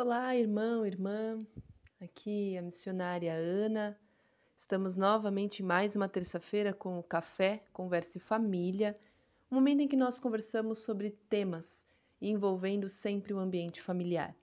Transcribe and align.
Olá, 0.00 0.36
irmão, 0.36 0.86
irmã. 0.86 1.44
Aqui 2.00 2.56
a 2.56 2.62
missionária 2.62 3.34
Ana. 3.34 3.98
Estamos 4.56 4.94
novamente 4.94 5.60
em 5.60 5.66
mais 5.66 5.96
uma 5.96 6.08
terça-feira 6.08 6.72
com 6.72 7.00
o 7.00 7.02
Café 7.02 7.64
Converse 7.72 8.20
Família, 8.20 8.96
um 9.50 9.56
momento 9.56 9.80
em 9.80 9.88
que 9.88 9.96
nós 9.96 10.20
conversamos 10.20 10.78
sobre 10.78 11.10
temas 11.28 11.84
envolvendo 12.22 12.88
sempre 12.88 13.34
o 13.34 13.40
ambiente 13.40 13.82
familiar. 13.82 14.36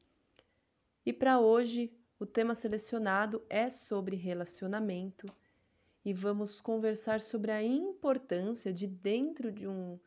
E 1.06 1.14
para 1.14 1.40
hoje, 1.40 1.90
o 2.20 2.26
tema 2.26 2.54
selecionado 2.54 3.42
é 3.50 3.70
sobre 3.70 4.18
relacionamento 4.18 5.26
e 6.04 6.12
vamos 6.12 6.60
conversar 6.60 7.22
sobre 7.22 7.52
a 7.52 7.64
importância 7.64 8.74
de 8.74 8.88
dentro 8.88 9.54
de 9.54 9.66
um 9.66 9.98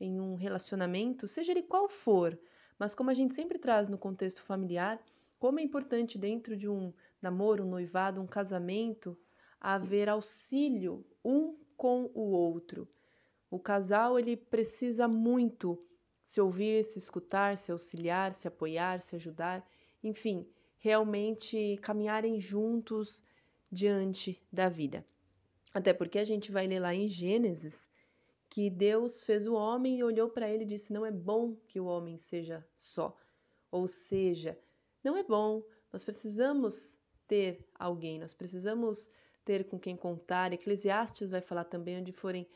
em 0.00 0.18
um 0.18 0.34
relacionamento, 0.34 1.28
seja 1.28 1.52
ele 1.52 1.62
qual 1.62 1.90
for, 1.90 2.38
mas 2.78 2.94
como 2.94 3.10
a 3.10 3.14
gente 3.14 3.34
sempre 3.34 3.58
traz 3.58 3.88
no 3.88 3.98
contexto 3.98 4.42
familiar, 4.42 5.00
como 5.38 5.60
é 5.60 5.62
importante 5.62 6.18
dentro 6.18 6.56
de 6.56 6.68
um 6.68 6.92
namoro, 7.20 7.64
um 7.64 7.68
noivado, 7.68 8.20
um 8.20 8.26
casamento, 8.26 9.16
haver 9.60 10.08
auxílio 10.08 11.04
um 11.24 11.56
com 11.76 12.10
o 12.14 12.30
outro. 12.30 12.88
O 13.50 13.58
casal 13.58 14.18
ele 14.18 14.36
precisa 14.36 15.06
muito 15.06 15.82
se 16.22 16.40
ouvir, 16.40 16.84
se 16.84 16.98
escutar, 16.98 17.56
se 17.58 17.70
auxiliar, 17.70 18.32
se 18.32 18.48
apoiar, 18.48 19.00
se 19.00 19.16
ajudar, 19.16 19.66
enfim, 20.02 20.46
realmente 20.78 21.78
caminharem 21.82 22.40
juntos 22.40 23.22
diante 23.70 24.42
da 24.52 24.68
vida. 24.68 25.04
Até 25.72 25.92
porque 25.92 26.18
a 26.18 26.24
gente 26.24 26.52
vai 26.52 26.66
ler 26.66 26.80
lá 26.80 26.94
em 26.94 27.08
Gênesis 27.08 27.90
que 28.54 28.70
Deus 28.70 29.20
fez 29.24 29.48
o 29.48 29.54
homem 29.54 29.98
e 29.98 30.04
olhou 30.04 30.30
para 30.30 30.48
ele 30.48 30.62
e 30.62 30.66
disse: 30.66 30.92
Não 30.92 31.04
é 31.04 31.10
bom 31.10 31.56
que 31.66 31.80
o 31.80 31.86
homem 31.86 32.16
seja 32.16 32.64
só. 32.76 33.18
Ou 33.68 33.88
seja, 33.88 34.56
não 35.02 35.16
é 35.16 35.24
bom, 35.24 35.60
nós 35.92 36.04
precisamos 36.04 36.96
ter 37.26 37.68
alguém, 37.76 38.20
nós 38.20 38.32
precisamos 38.32 39.10
ter 39.44 39.64
com 39.64 39.76
quem 39.76 39.96
contar. 39.96 40.52
Eclesiastes 40.52 41.30
vai 41.30 41.40
falar 41.40 41.64
também 41.64 41.98
onde 41.98 42.12
forem. 42.12 42.46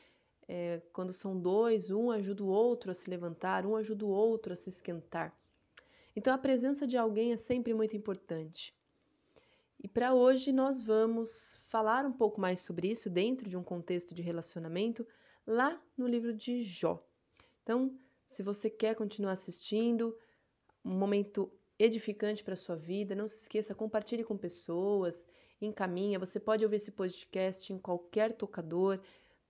É, 0.47 0.81
quando 0.93 1.13
são 1.13 1.37
dois, 1.37 1.91
um 1.91 2.13
ajuda 2.13 2.45
o 2.45 2.47
outro 2.47 2.93
a 2.93 2.95
se 2.95 3.11
levantar, 3.11 3.67
um 3.67 3.75
ajuda 3.75 4.07
o 4.07 4.09
outro 4.09 4.53
a 4.53 4.57
se 4.57 4.69
esquentar. 4.69 5.37
Então, 6.15 6.33
a 6.33 6.39
presença 6.39 6.87
de 6.87 6.97
alguém 6.97 7.33
é 7.33 7.37
sempre 7.37 7.75
muito 7.75 7.97
importante. 7.97 8.73
E 9.83 9.89
para 9.89 10.15
hoje 10.15 10.53
nós 10.53 10.81
vamos 10.81 11.61
falar 11.67 12.07
um 12.07 12.13
pouco 12.13 12.41
mais 12.41 12.61
sobre 12.61 12.89
isso 12.89 13.11
dentro 13.11 13.51
de 13.51 13.57
um 13.57 13.65
contexto 13.65 14.15
de 14.15 14.23
relacionamento, 14.23 15.05
lá 15.49 15.83
no 15.97 16.07
livro 16.07 16.35
de 16.35 16.61
Jó. 16.61 17.03
Então, 17.63 17.99
se 18.27 18.43
você 18.43 18.69
quer 18.69 18.95
continuar 18.95 19.33
assistindo, 19.33 20.15
um 20.85 20.91
momento 20.91 21.51
edificante 21.79 22.45
para 22.45 22.53
a 22.53 22.57
sua 22.57 22.77
vida, 22.77 23.15
não 23.15 23.27
se 23.27 23.37
esqueça, 23.37 23.75
compartilhe 23.75 24.23
com 24.23 24.37
pessoas, 24.37 25.27
encaminha. 25.59 26.19
Você 26.19 26.39
pode 26.39 26.65
ouvir 26.65 26.77
esse 26.77 26.91
podcast 26.91 27.73
em 27.73 27.79
qualquer 27.79 28.33
tocador, 28.33 29.01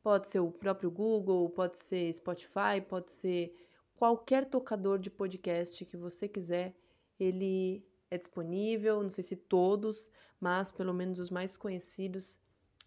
pode 0.01 0.29
ser 0.29 0.39
o 0.39 0.53
próprio 0.53 0.89
Google, 0.89 1.51
pode 1.51 1.81
ser 1.81 2.15
Spotify, 2.15 2.81
pode 2.89 3.11
ser 3.11 3.53
qualquer 3.97 4.49
tocador 4.49 5.01
de 5.01 5.11
podcast 5.11 5.85
que 5.85 5.97
você 5.97 6.29
quiser, 6.29 6.77
ele 7.19 7.85
é 8.09 8.17
disponível, 8.17 9.03
não 9.03 9.11
sei 9.11 9.25
se 9.25 9.35
todos, 9.35 10.09
mas 10.39 10.71
pelo 10.71 10.95
menos 10.95 11.19
os 11.19 11.29
mais 11.29 11.57
conhecidos 11.57 12.39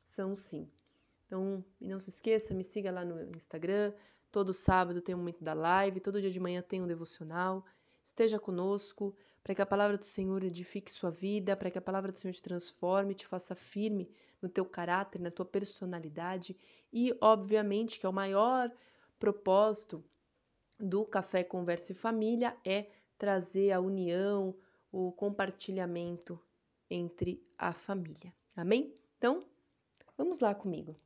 são 0.02 0.34
sim. 0.34 0.72
Então, 1.32 1.64
não 1.80 1.98
se 1.98 2.10
esqueça, 2.10 2.54
me 2.54 2.62
siga 2.62 2.92
lá 2.92 3.06
no 3.06 3.34
Instagram. 3.34 3.94
Todo 4.30 4.54
sábado 4.54 5.02
tem 5.02 5.16
um 5.16 5.20
momento 5.20 5.42
da 5.42 5.54
live, 5.54 6.02
todo 6.02 6.20
dia 6.20 6.30
de 6.30 6.42
manhã 6.42 6.62
tem 6.62 6.82
um 6.82 6.88
devocional. 6.88 7.66
Esteja 8.04 8.38
conosco 8.38 9.16
para 9.42 9.56
que 9.56 9.62
a 9.62 9.66
palavra 9.66 9.98
do 9.98 10.04
Senhor 10.04 10.44
edifique 10.44 10.92
sua 10.92 11.10
vida, 11.10 11.56
para 11.56 11.72
que 11.72 11.78
a 11.78 11.82
palavra 11.82 12.12
do 12.12 12.18
Senhor 12.18 12.34
te 12.34 12.42
transforme, 12.42 13.16
te 13.16 13.26
faça 13.26 13.56
firme 13.56 14.12
no 14.42 14.50
teu 14.50 14.66
caráter, 14.66 15.22
na 15.22 15.32
tua 15.32 15.46
personalidade 15.46 16.58
e, 16.92 17.16
obviamente, 17.22 17.98
que 17.98 18.06
é 18.06 18.10
o 18.10 18.14
maior 18.14 18.70
propósito 19.18 20.04
do 20.78 21.06
Café 21.06 21.46
Conversa 21.46 21.94
e 21.94 21.96
Família 21.96 22.58
é 22.66 22.88
trazer 23.18 23.72
a 23.72 23.80
união, 23.80 24.54
o 24.92 25.14
compartilhamento 25.14 26.38
entre 26.90 27.42
a 27.58 27.72
família. 27.72 28.34
Amém? 28.54 28.94
Então, 29.18 29.46
vamos 30.18 30.42
lá 30.42 30.54
comigo. 30.54 31.00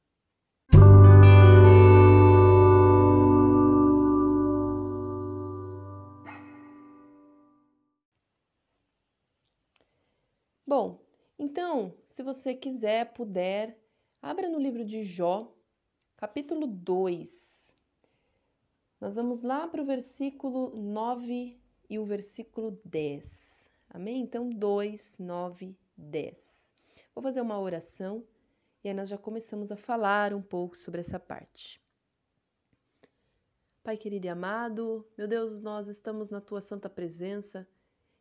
Então, 11.56 11.94
se 12.06 12.22
você 12.22 12.54
quiser, 12.54 13.14
puder, 13.14 13.80
abra 14.22 14.50
no 14.50 14.60
livro 14.60 14.84
de 14.84 15.06
Jó, 15.06 15.56
capítulo 16.18 16.68
2. 16.68 17.74
Nós 19.00 19.16
vamos 19.16 19.42
lá 19.42 19.66
para 19.66 19.82
o 19.82 19.86
versículo 19.86 20.76
9 20.76 21.58
e 21.90 21.98
o 21.98 22.04
versículo 22.04 22.78
10. 22.84 23.72
Amém? 23.90 24.20
Então, 24.20 24.50
2, 24.50 25.18
9, 25.18 25.74
10. 25.96 26.74
Vou 27.16 27.24
fazer 27.24 27.40
uma 27.40 27.58
oração 27.58 28.22
e 28.84 28.90
aí 28.90 28.94
nós 28.94 29.08
já 29.08 29.18
começamos 29.18 29.72
a 29.72 29.78
falar 29.78 30.34
um 30.34 30.42
pouco 30.42 30.76
sobre 30.76 31.00
essa 31.00 31.18
parte. 31.18 31.82
Pai 33.82 33.96
querido 33.96 34.26
e 34.26 34.30
amado, 34.30 35.08
meu 35.18 35.26
Deus, 35.26 35.62
nós 35.62 35.88
estamos 35.88 36.30
na 36.30 36.42
tua 36.42 36.60
santa 36.60 36.90
presença 36.90 37.66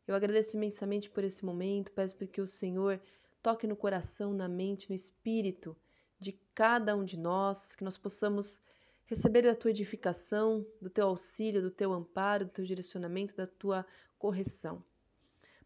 eu 0.06 0.14
agradeço 0.14 0.56
imensamente 0.56 1.08
por 1.08 1.24
esse 1.24 1.44
momento, 1.44 1.90
peço 1.92 2.14
que 2.26 2.40
o 2.40 2.46
Senhor 2.46 3.00
toque 3.44 3.66
no 3.66 3.76
coração, 3.76 4.32
na 4.32 4.48
mente, 4.48 4.88
no 4.88 4.96
espírito 4.96 5.76
de 6.18 6.32
cada 6.54 6.96
um 6.96 7.04
de 7.04 7.18
nós, 7.18 7.76
que 7.76 7.84
nós 7.84 7.98
possamos 7.98 8.58
receber 9.04 9.42
da 9.42 9.54
tua 9.54 9.70
edificação, 9.70 10.66
do 10.80 10.88
teu 10.88 11.06
auxílio, 11.06 11.62
do 11.62 11.70
teu 11.70 11.92
amparo, 11.92 12.46
do 12.46 12.50
teu 12.50 12.64
direcionamento, 12.64 13.36
da 13.36 13.46
tua 13.46 13.86
correção. 14.18 14.82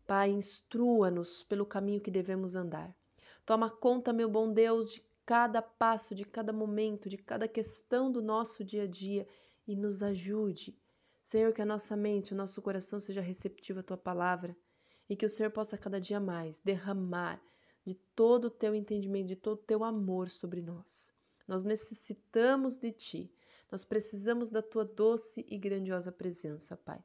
Pai, 0.06 0.28
instrua-nos 0.30 1.44
pelo 1.44 1.64
caminho 1.64 2.00
que 2.00 2.10
devemos 2.10 2.56
andar. 2.56 2.92
Toma 3.46 3.70
conta, 3.70 4.12
meu 4.12 4.28
bom 4.28 4.52
Deus, 4.52 4.92
de 4.92 5.02
cada 5.24 5.62
passo, 5.62 6.14
de 6.14 6.24
cada 6.24 6.52
momento, 6.52 7.08
de 7.08 7.16
cada 7.16 7.46
questão 7.46 8.10
do 8.10 8.20
nosso 8.20 8.64
dia 8.64 8.82
a 8.82 8.86
dia 8.86 9.26
e 9.66 9.76
nos 9.76 10.02
ajude 10.02 10.76
Senhor, 11.30 11.52
que 11.52 11.60
a 11.60 11.66
nossa 11.66 11.94
mente, 11.94 12.32
o 12.32 12.36
nosso 12.36 12.62
coração 12.62 12.98
seja 12.98 13.20
receptivo 13.20 13.80
à 13.80 13.82
tua 13.82 13.98
palavra 13.98 14.56
e 15.10 15.14
que 15.14 15.26
o 15.26 15.28
Senhor 15.28 15.50
possa 15.50 15.76
cada 15.76 16.00
dia 16.00 16.18
mais 16.18 16.58
derramar 16.60 17.38
de 17.84 17.94
todo 18.14 18.46
o 18.46 18.50
teu 18.50 18.74
entendimento, 18.74 19.28
de 19.28 19.36
todo 19.36 19.58
o 19.58 19.62
teu 19.62 19.84
amor 19.84 20.30
sobre 20.30 20.60
nós. 20.60 21.12
Nós 21.46 21.64
necessitamos 21.64 22.76
de 22.76 22.92
ti. 22.92 23.32
Nós 23.70 23.84
precisamos 23.84 24.48
da 24.48 24.62
tua 24.62 24.84
doce 24.84 25.44
e 25.48 25.58
grandiosa 25.58 26.12
presença, 26.12 26.76
Pai. 26.76 27.02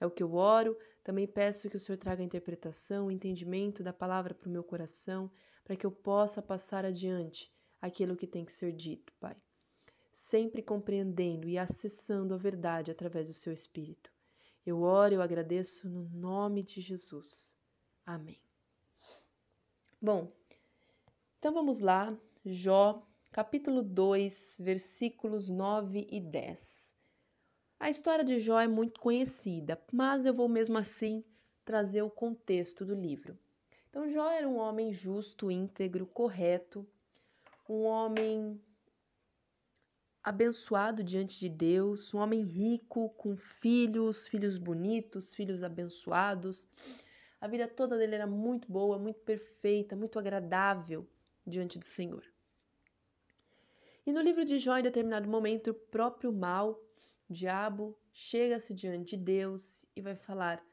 É 0.00 0.06
o 0.06 0.10
que 0.10 0.22
eu 0.22 0.34
oro. 0.34 0.76
Também 1.02 1.26
peço 1.26 1.68
que 1.68 1.76
o 1.76 1.80
Senhor 1.80 1.98
traga 1.98 2.22
interpretação, 2.22 3.10
entendimento 3.10 3.82
da 3.82 3.92
palavra 3.92 4.34
para 4.34 4.48
o 4.48 4.52
meu 4.52 4.62
coração, 4.62 5.30
para 5.64 5.76
que 5.76 5.86
eu 5.86 5.90
possa 5.90 6.40
passar 6.40 6.84
adiante 6.84 7.52
aquilo 7.80 8.16
que 8.16 8.26
tem 8.26 8.44
que 8.44 8.52
ser 8.52 8.72
dito, 8.72 9.12
Pai 9.18 9.36
sempre 10.32 10.62
compreendendo 10.62 11.48
e 11.48 11.58
acessando 11.58 12.32
a 12.32 12.38
verdade 12.38 12.90
através 12.90 13.28
do 13.28 13.34
seu 13.34 13.52
Espírito. 13.52 14.10
Eu 14.64 14.80
oro 14.80 15.14
e 15.14 15.16
eu 15.16 15.22
agradeço 15.22 15.88
no 15.88 16.08
nome 16.08 16.62
de 16.62 16.80
Jesus. 16.80 17.56
Amém. 18.06 18.40
Bom, 20.04 20.32
então 21.38 21.54
vamos 21.54 21.78
lá, 21.78 22.12
Jó, 22.44 23.06
capítulo 23.30 23.84
2, 23.84 24.58
versículos 24.60 25.48
9 25.48 26.08
e 26.10 26.18
10. 26.18 26.92
A 27.78 27.88
história 27.88 28.24
de 28.24 28.40
Jó 28.40 28.58
é 28.58 28.66
muito 28.66 28.98
conhecida, 28.98 29.80
mas 29.92 30.26
eu 30.26 30.34
vou 30.34 30.48
mesmo 30.48 30.76
assim 30.76 31.22
trazer 31.64 32.02
o 32.02 32.10
contexto 32.10 32.84
do 32.84 32.96
livro. 32.96 33.38
Então, 33.88 34.08
Jó 34.08 34.28
era 34.28 34.48
um 34.48 34.56
homem 34.56 34.92
justo, 34.92 35.52
íntegro, 35.52 36.04
correto, 36.04 36.84
um 37.68 37.84
homem 37.84 38.60
abençoado 40.20 41.04
diante 41.04 41.38
de 41.38 41.48
Deus, 41.48 42.12
um 42.12 42.18
homem 42.18 42.42
rico, 42.42 43.10
com 43.10 43.36
filhos, 43.36 44.26
filhos 44.26 44.58
bonitos, 44.58 45.32
filhos 45.32 45.62
abençoados. 45.62 46.66
A 47.42 47.48
vida 47.48 47.66
toda 47.66 47.98
dele 47.98 48.14
era 48.14 48.26
muito 48.26 48.70
boa, 48.70 49.00
muito 49.00 49.18
perfeita, 49.18 49.96
muito 49.96 50.16
agradável 50.16 51.04
diante 51.44 51.76
do 51.76 51.84
Senhor. 51.84 52.24
E 54.06 54.12
no 54.12 54.20
livro 54.20 54.44
de 54.44 54.60
Jó, 54.60 54.78
em 54.78 54.82
determinado 54.84 55.28
momento, 55.28 55.72
o 55.72 55.74
próprio 55.74 56.32
mal, 56.32 56.80
o 57.28 57.32
diabo, 57.32 57.98
chega-se 58.12 58.72
diante 58.72 59.16
de 59.16 59.24
Deus 59.24 59.84
e 59.96 60.00
vai 60.00 60.14
falar: 60.14 60.64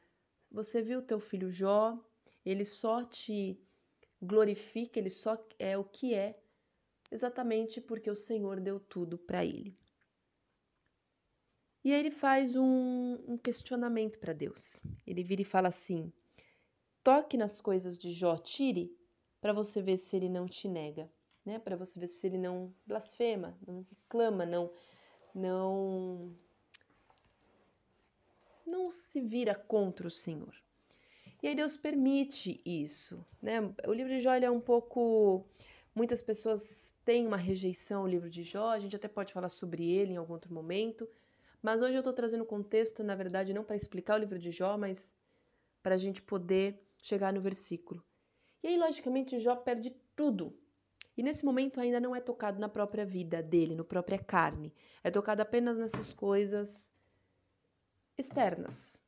Você 0.48 0.80
viu 0.80 1.02
teu 1.02 1.18
filho 1.18 1.50
Jó? 1.50 1.98
Ele 2.46 2.64
só 2.64 3.02
te 3.02 3.60
glorifica, 4.22 5.00
ele 5.00 5.10
só 5.10 5.44
é 5.58 5.76
o 5.76 5.82
que 5.82 6.14
é 6.14 6.40
exatamente 7.10 7.80
porque 7.80 8.08
o 8.08 8.14
Senhor 8.14 8.60
deu 8.60 8.78
tudo 8.78 9.18
para 9.18 9.44
ele. 9.44 9.76
E 11.82 11.92
aí 11.92 11.98
ele 11.98 12.12
faz 12.12 12.54
um, 12.54 13.18
um 13.26 13.36
questionamento 13.36 14.20
para 14.20 14.32
Deus. 14.32 14.80
Ele 15.04 15.24
vira 15.24 15.42
e 15.42 15.44
fala 15.44 15.66
assim: 15.66 16.12
toque 17.02 17.36
nas 17.36 17.60
coisas 17.60 17.98
de 17.98 18.12
Jó, 18.12 18.36
tire, 18.36 18.96
para 19.40 19.52
você 19.52 19.80
ver 19.80 19.96
se 19.96 20.16
ele 20.16 20.28
não 20.28 20.46
te 20.46 20.68
nega, 20.68 21.10
né? 21.44 21.58
Para 21.58 21.76
você 21.76 21.98
ver 21.98 22.08
se 22.08 22.26
ele 22.26 22.38
não 22.38 22.72
blasfema, 22.86 23.56
não 23.66 23.86
reclama, 23.88 24.44
não 24.44 24.70
não 25.34 26.34
não 28.66 28.90
se 28.90 29.20
vira 29.20 29.54
contra 29.54 30.06
o 30.06 30.10
Senhor. 30.10 30.54
E 31.42 31.48
aí 31.48 31.54
Deus 31.54 31.76
permite 31.76 32.60
isso, 32.64 33.24
né? 33.40 33.60
O 33.86 33.92
livro 33.92 34.12
de 34.12 34.20
Jó 34.20 34.34
é 34.34 34.50
um 34.50 34.60
pouco 34.60 35.44
muitas 35.94 36.20
pessoas 36.20 36.94
têm 37.04 37.26
uma 37.26 37.36
rejeição 37.36 38.02
ao 38.02 38.06
livro 38.06 38.30
de 38.30 38.42
Jó, 38.42 38.70
a 38.70 38.78
gente 38.78 38.94
até 38.94 39.08
pode 39.08 39.32
falar 39.32 39.48
sobre 39.48 39.90
ele 39.90 40.12
em 40.12 40.16
algum 40.16 40.34
outro 40.34 40.52
momento, 40.52 41.08
mas 41.62 41.82
hoje 41.82 41.94
eu 41.94 42.00
estou 42.00 42.12
trazendo 42.12 42.44
contexto, 42.44 43.02
na 43.02 43.14
verdade, 43.14 43.54
não 43.54 43.64
para 43.64 43.76
explicar 43.76 44.16
o 44.16 44.18
livro 44.18 44.38
de 44.38 44.50
Jó, 44.50 44.76
mas 44.76 45.16
para 45.82 45.94
a 45.94 45.98
gente 45.98 46.20
poder 46.22 46.78
chegar 47.02 47.32
no 47.32 47.40
versículo. 47.40 48.04
E 48.62 48.68
aí, 48.68 48.78
logicamente, 48.78 49.38
Jó 49.38 49.56
perde 49.56 49.90
tudo. 50.14 50.56
E 51.16 51.22
nesse 51.22 51.44
momento 51.44 51.80
ainda 51.80 52.00
não 52.00 52.14
é 52.14 52.20
tocado 52.20 52.58
na 52.58 52.68
própria 52.68 53.04
vida 53.04 53.42
dele, 53.42 53.74
no 53.74 53.84
própria 53.84 54.18
carne. 54.18 54.72
É 55.02 55.10
tocado 55.10 55.42
apenas 55.42 55.78
nessas 55.78 56.12
coisas 56.12 56.94
externas. 58.16 59.00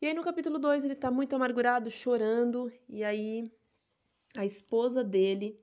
E 0.00 0.06
aí 0.06 0.14
no 0.14 0.24
capítulo 0.24 0.58
2 0.58 0.84
ele 0.84 0.94
está 0.94 1.10
muito 1.10 1.34
amargurado, 1.36 1.88
chorando, 1.88 2.72
e 2.88 3.04
aí 3.04 3.50
a 4.36 4.44
esposa 4.44 5.04
dele 5.04 5.60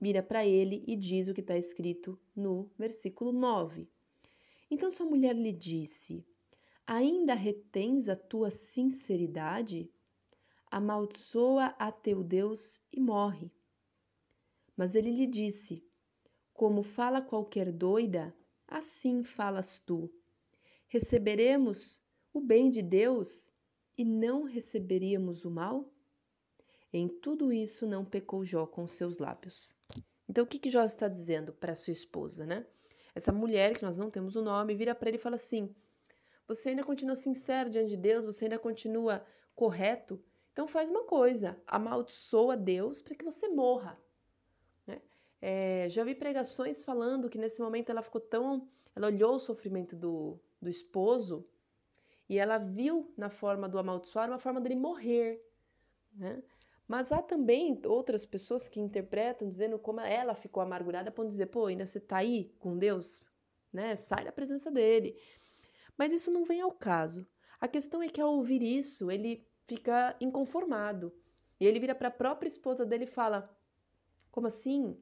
vira 0.00 0.22
para 0.22 0.44
ele 0.44 0.84
e 0.86 0.96
diz 0.96 1.28
o 1.28 1.34
que 1.34 1.40
está 1.40 1.56
escrito 1.56 2.18
no 2.34 2.68
versículo 2.76 3.32
9. 3.32 3.88
Então 4.70 4.90
sua 4.90 5.06
mulher 5.06 5.36
lhe 5.36 5.52
disse: 5.52 6.26
Ainda 6.86 7.34
retens 7.34 8.08
a 8.08 8.14
tua 8.14 8.48
sinceridade? 8.48 9.90
Amaldiçoa 10.70 11.74
a 11.78 11.90
teu 11.90 12.22
Deus 12.22 12.80
e 12.92 13.00
morre. 13.00 13.50
Mas 14.76 14.94
ele 14.94 15.10
lhe 15.10 15.26
disse: 15.26 15.84
Como 16.54 16.84
fala 16.84 17.20
qualquer 17.20 17.72
doida, 17.72 18.32
assim 18.68 19.24
falas 19.24 19.80
tu. 19.80 20.08
Receberemos 20.86 22.00
o 22.32 22.40
bem 22.40 22.70
de 22.70 22.82
Deus 22.82 23.50
e 23.98 24.04
não 24.04 24.44
receberíamos 24.44 25.44
o 25.44 25.50
mal? 25.50 25.92
Em 26.92 27.08
tudo 27.08 27.52
isso 27.52 27.84
não 27.84 28.04
pecou 28.04 28.44
Jó 28.44 28.64
com 28.64 28.86
seus 28.86 29.18
lábios. 29.18 29.74
Então 30.28 30.44
o 30.44 30.46
que, 30.46 30.58
que 30.58 30.70
Jó 30.70 30.84
está 30.84 31.08
dizendo 31.08 31.52
para 31.52 31.74
sua 31.74 31.92
esposa, 31.92 32.46
né? 32.46 32.64
Essa 33.12 33.32
mulher, 33.32 33.76
que 33.76 33.82
nós 33.82 33.96
não 33.96 34.08
temos 34.08 34.36
o 34.36 34.42
nome, 34.42 34.74
vira 34.76 34.94
para 34.94 35.08
ele 35.08 35.18
e 35.18 35.20
fala 35.20 35.34
assim: 35.34 35.74
Você 36.46 36.70
ainda 36.70 36.84
continua 36.84 37.16
sincero 37.16 37.70
diante 37.70 37.90
de 37.90 37.96
Deus? 37.96 38.24
Você 38.24 38.44
ainda 38.44 38.58
continua 38.58 39.24
correto? 39.54 40.22
Então 40.52 40.66
faz 40.66 40.88
uma 40.88 41.04
coisa, 41.04 41.60
amaldiçoa 41.66 42.56
Deus 42.56 43.02
para 43.02 43.14
que 43.14 43.24
você 43.24 43.48
morra. 43.48 43.98
Né? 44.86 45.00
É, 45.40 45.88
já 45.88 46.02
vi 46.04 46.14
pregações 46.14 46.82
falando 46.82 47.28
que 47.28 47.36
nesse 47.36 47.60
momento 47.60 47.90
ela 47.90 48.02
ficou 48.02 48.20
tão. 48.20 48.68
Ela 48.94 49.08
olhou 49.08 49.34
o 49.34 49.40
sofrimento 49.40 49.94
do, 49.94 50.38
do 50.60 50.70
esposo 50.70 51.46
e 52.28 52.38
ela 52.38 52.58
viu 52.58 53.12
na 53.16 53.28
forma 53.28 53.68
do 53.68 53.78
amaldiçoar 53.78 54.28
uma 54.28 54.38
forma 54.38 54.60
dele 54.60 54.76
morrer. 54.76 55.44
Né? 56.14 56.42
Mas 56.88 57.10
há 57.10 57.20
também 57.20 57.80
outras 57.84 58.24
pessoas 58.24 58.68
que 58.68 58.80
interpretam 58.80 59.48
dizendo 59.48 59.78
como 59.78 60.00
ela 60.00 60.34
ficou 60.34 60.62
amargurada, 60.62 61.10
para 61.10 61.24
dizer, 61.24 61.46
pô, 61.46 61.66
ainda 61.66 61.84
você 61.84 61.98
está 61.98 62.18
aí 62.18 62.54
com 62.60 62.78
Deus, 62.78 63.20
né? 63.72 63.96
Sai 63.96 64.24
da 64.24 64.32
presença 64.32 64.70
dele. 64.70 65.18
Mas 65.96 66.12
isso 66.12 66.30
não 66.30 66.44
vem 66.44 66.60
ao 66.60 66.72
caso. 66.72 67.26
A 67.60 67.66
questão 67.66 68.02
é 68.02 68.08
que 68.08 68.20
ao 68.20 68.34
ouvir 68.34 68.62
isso, 68.62 69.10
ele 69.10 69.46
fica 69.66 70.16
inconformado. 70.20 71.12
E 71.58 71.66
ele 71.66 71.80
vira 71.80 71.94
para 71.94 72.08
a 72.08 72.10
própria 72.10 72.48
esposa 72.48 72.84
dele 72.84 73.04
e 73.04 73.08
fala: 73.08 73.50
Como 74.30 74.46
assim? 74.46 74.96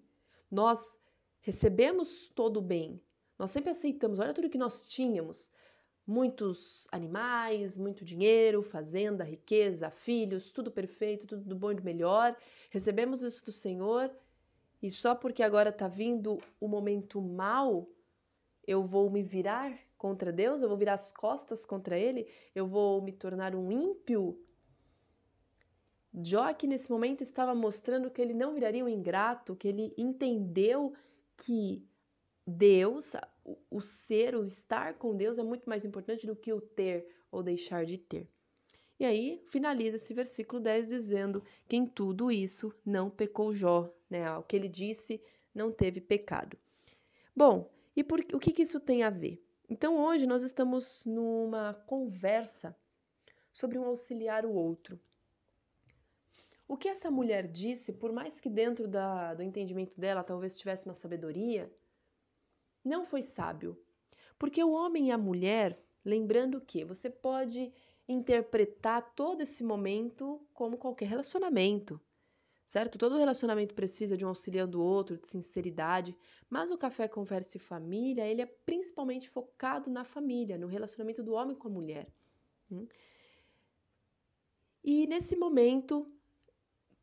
Nós 0.50 0.98
recebemos 1.40 2.28
todo 2.28 2.58
o 2.58 2.62
bem. 2.62 3.00
Nós 3.38 3.50
sempre 3.50 3.70
aceitamos, 3.70 4.18
olha 4.20 4.32
tudo 4.32 4.48
que 4.48 4.56
nós 4.56 4.88
tínhamos 4.88 5.50
muitos 6.06 6.86
animais, 6.92 7.76
muito 7.76 8.04
dinheiro, 8.04 8.62
fazenda, 8.62 9.24
riqueza, 9.24 9.90
filhos, 9.90 10.50
tudo 10.50 10.70
perfeito, 10.70 11.26
tudo 11.26 11.42
do 11.42 11.56
bom 11.56 11.72
e 11.72 11.74
do 11.74 11.82
melhor. 11.82 12.36
Recebemos 12.70 13.22
isso 13.22 13.44
do 13.44 13.52
Senhor 13.52 14.10
e 14.82 14.90
só 14.90 15.14
porque 15.14 15.42
agora 15.42 15.70
está 15.70 15.88
vindo 15.88 16.38
o 16.60 16.68
momento 16.68 17.20
mal, 17.20 17.88
eu 18.66 18.84
vou 18.84 19.10
me 19.10 19.22
virar 19.22 19.72
contra 20.04 20.30
Deus, 20.30 20.60
eu 20.60 20.68
vou 20.68 20.76
virar 20.76 20.92
as 20.92 21.10
costas 21.10 21.64
contra 21.64 21.98
Ele, 21.98 22.28
eu 22.54 22.66
vou 22.66 23.00
me 23.00 23.10
tornar 23.10 23.54
um 23.54 23.72
ímpio. 23.72 24.38
Jó 26.12 26.42
aqui 26.42 26.66
nesse 26.66 26.90
momento 26.90 27.22
estava 27.22 27.54
mostrando 27.54 28.10
que 28.10 28.20
ele 28.20 28.34
não 28.34 28.52
viraria 28.52 28.84
um 28.84 28.88
ingrato, 28.88 29.56
que 29.56 29.66
ele 29.66 29.94
entendeu 29.96 30.92
que 31.38 31.82
Deus, 32.46 33.12
o 33.70 33.80
ser, 33.80 34.36
o 34.36 34.42
estar 34.44 34.92
com 34.98 35.16
Deus 35.16 35.38
é 35.38 35.42
muito 35.42 35.66
mais 35.70 35.86
importante 35.86 36.26
do 36.26 36.36
que 36.36 36.52
o 36.52 36.60
ter 36.60 37.08
ou 37.32 37.42
deixar 37.42 37.86
de 37.86 37.96
ter. 37.96 38.28
E 39.00 39.06
aí 39.06 39.42
finaliza 39.48 39.96
esse 39.96 40.12
versículo 40.12 40.60
10 40.60 40.88
dizendo 40.88 41.42
que 41.66 41.76
em 41.76 41.86
tudo 41.86 42.30
isso 42.30 42.74
não 42.84 43.08
pecou 43.08 43.54
Jó, 43.54 43.90
né? 44.10 44.30
O 44.36 44.42
que 44.42 44.54
ele 44.54 44.68
disse 44.68 45.18
não 45.54 45.72
teve 45.72 45.98
pecado. 45.98 46.58
Bom, 47.34 47.72
e 47.96 48.04
por, 48.04 48.20
o 48.34 48.38
que, 48.38 48.52
que 48.52 48.62
isso 48.62 48.78
tem 48.78 49.02
a 49.02 49.08
ver? 49.08 49.43
Então 49.68 49.98
hoje 49.98 50.26
nós 50.26 50.42
estamos 50.42 51.04
numa 51.04 51.74
conversa 51.86 52.76
sobre 53.52 53.78
um 53.78 53.84
auxiliar 53.84 54.44
o 54.44 54.52
outro. 54.52 55.00
O 56.66 56.76
que 56.76 56.88
essa 56.88 57.10
mulher 57.10 57.46
disse, 57.46 57.92
por 57.92 58.12
mais 58.12 58.40
que 58.40 58.48
dentro 58.48 58.88
da, 58.88 59.34
do 59.34 59.42
entendimento 59.42 60.00
dela 60.00 60.24
talvez 60.24 60.58
tivesse 60.58 60.86
uma 60.86 60.94
sabedoria, 60.94 61.72
não 62.84 63.04
foi 63.04 63.22
sábio. 63.22 63.78
Porque 64.38 64.62
o 64.62 64.72
homem 64.72 65.08
e 65.08 65.10
a 65.10 65.18
mulher, 65.18 65.78
lembrando 66.04 66.60
que 66.60 66.84
você 66.84 67.08
pode 67.08 67.72
interpretar 68.08 69.14
todo 69.14 69.42
esse 69.42 69.64
momento 69.64 70.46
como 70.52 70.76
qualquer 70.76 71.08
relacionamento, 71.08 72.00
certo? 72.66 72.98
Todo 72.98 73.18
relacionamento 73.18 73.74
precisa 73.74 74.16
de 74.16 74.24
um 74.24 74.28
auxiliar 74.28 74.66
do 74.66 74.82
outro, 74.82 75.18
de 75.18 75.28
sinceridade, 75.28 76.16
mas 76.48 76.70
o 76.70 76.78
Café 76.78 77.06
Conversa 77.06 77.56
e 77.56 77.60
Família, 77.60 78.26
ele 78.26 78.42
é 78.42 78.46
principalmente 78.46 79.28
focado 79.28 79.90
na 79.90 80.04
família, 80.04 80.58
no 80.58 80.66
relacionamento 80.66 81.22
do 81.22 81.32
homem 81.32 81.56
com 81.56 81.68
a 81.68 81.72
mulher. 81.72 82.08
Hum? 82.70 82.86
E 84.82 85.06
nesse 85.06 85.36
momento, 85.36 86.10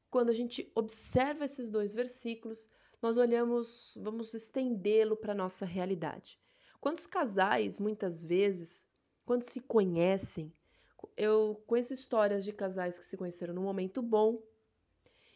quando 0.09 0.29
a 0.29 0.33
gente 0.33 0.71
observa 0.75 1.45
esses 1.45 1.69
dois 1.69 1.95
versículos, 1.95 2.69
nós 3.01 3.17
olhamos, 3.17 3.97
vamos 3.99 4.33
estendê-lo 4.33 5.17
para 5.17 5.31
a 5.31 5.35
nossa 5.35 5.65
realidade. 5.65 6.39
Quantos 6.79 7.07
casais, 7.07 7.79
muitas 7.79 8.23
vezes, 8.23 8.87
quando 9.25 9.43
se 9.43 9.59
conhecem, 9.59 10.53
eu 11.17 11.63
conheço 11.65 11.93
histórias 11.93 12.43
de 12.43 12.51
casais 12.51 12.99
que 12.99 13.05
se 13.05 13.17
conheceram 13.17 13.53
num 13.53 13.63
momento 13.63 14.01
bom 14.01 14.41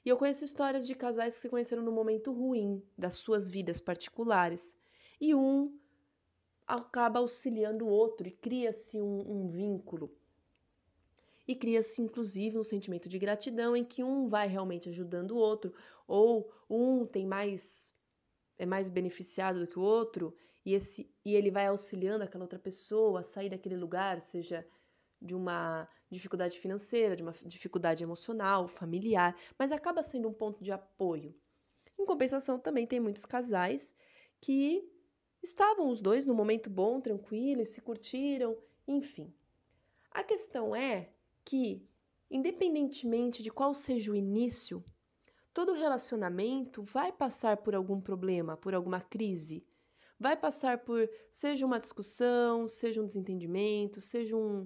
e 0.06 0.10
eu 0.10 0.18
conheço 0.18 0.46
histórias 0.46 0.86
de 0.86 0.94
casais 0.94 1.34
que 1.34 1.42
se 1.42 1.50
conheceram 1.50 1.82
num 1.82 1.92
momento 1.92 2.32
ruim 2.32 2.84
das 2.96 3.16
suas 3.16 3.50
vidas 3.50 3.80
particulares. 3.80 4.78
E 5.20 5.34
um 5.34 5.76
acaba 6.68 7.20
auxiliando 7.20 7.86
o 7.86 7.90
outro 7.90 8.28
e 8.28 8.32
cria-se 8.32 9.02
um, 9.02 9.20
um 9.28 9.50
vínculo. 9.50 10.16
E 11.48 11.56
cria-se 11.56 12.04
inclusive 12.04 12.58
um 12.58 12.64
sentimento 12.64 13.10
de 13.10 13.18
gratidão 13.18 13.76
em 13.76 13.84
que 13.84 14.04
um 14.04 14.28
vai 14.28 14.48
realmente 14.48 14.90
ajudando 14.90 15.32
o 15.32 15.38
outro, 15.38 15.74
ou 16.08 16.52
um 16.70 17.06
tem 17.06 17.26
mais 17.26 17.96
é 18.58 18.66
mais 18.66 18.90
beneficiado 18.90 19.60
do 19.60 19.68
que 19.68 19.78
o 19.78 19.82
outro 19.82 20.34
e 20.64 20.74
esse 20.74 21.12
e 21.26 21.36
ele 21.36 21.52
vai 21.52 21.68
auxiliando 21.68 22.24
aquela 22.24 22.44
outra 22.44 22.60
pessoa 22.60 23.20
a 23.20 23.24
sair 23.24 23.50
daquele 23.50 23.76
lugar, 23.76 24.22
seja 24.22 24.66
de 25.22 25.36
uma 25.36 25.88
dificuldade 26.16 26.60
financeira, 26.60 27.16
de 27.16 27.24
uma 27.24 27.34
dificuldade 27.44 28.04
emocional, 28.04 28.68
familiar, 28.68 29.36
mas 29.58 29.72
acaba 29.72 30.02
sendo 30.02 30.28
um 30.28 30.34
ponto 30.34 30.64
de 30.64 30.72
apoio. 30.72 31.36
Em 31.98 32.06
compensação, 32.06 32.60
também 32.60 32.88
tem 32.88 33.00
muitos 33.00 33.26
casais 33.26 33.96
que 34.42 34.84
estavam 35.42 35.90
os 35.90 36.02
dois 36.02 36.26
no 36.26 36.34
momento 36.34 36.70
bom, 36.70 37.00
tranquilos, 37.00 37.70
se 37.70 37.82
curtiram, 37.82 38.58
enfim. 38.88 39.34
A 40.12 40.24
questão 40.24 40.76
é 40.76 41.10
que, 41.44 41.88
independentemente 42.30 43.44
de 43.44 43.52
qual 43.52 43.74
seja 43.74 44.12
o 44.12 44.16
início, 44.16 44.84
todo 45.54 45.74
relacionamento 45.74 46.84
vai 46.84 47.12
passar 47.12 47.58
por 47.58 47.76
algum 47.76 48.02
problema, 48.02 48.58
por 48.58 48.74
alguma 48.74 49.00
crise. 49.00 49.66
Vai 50.20 50.36
passar 50.36 50.80
por, 50.80 51.10
seja 51.32 51.66
uma 51.66 51.80
discussão, 51.80 52.68
seja 52.68 53.02
um 53.02 53.06
desentendimento, 53.06 54.02
seja 54.02 54.36
um, 54.36 54.66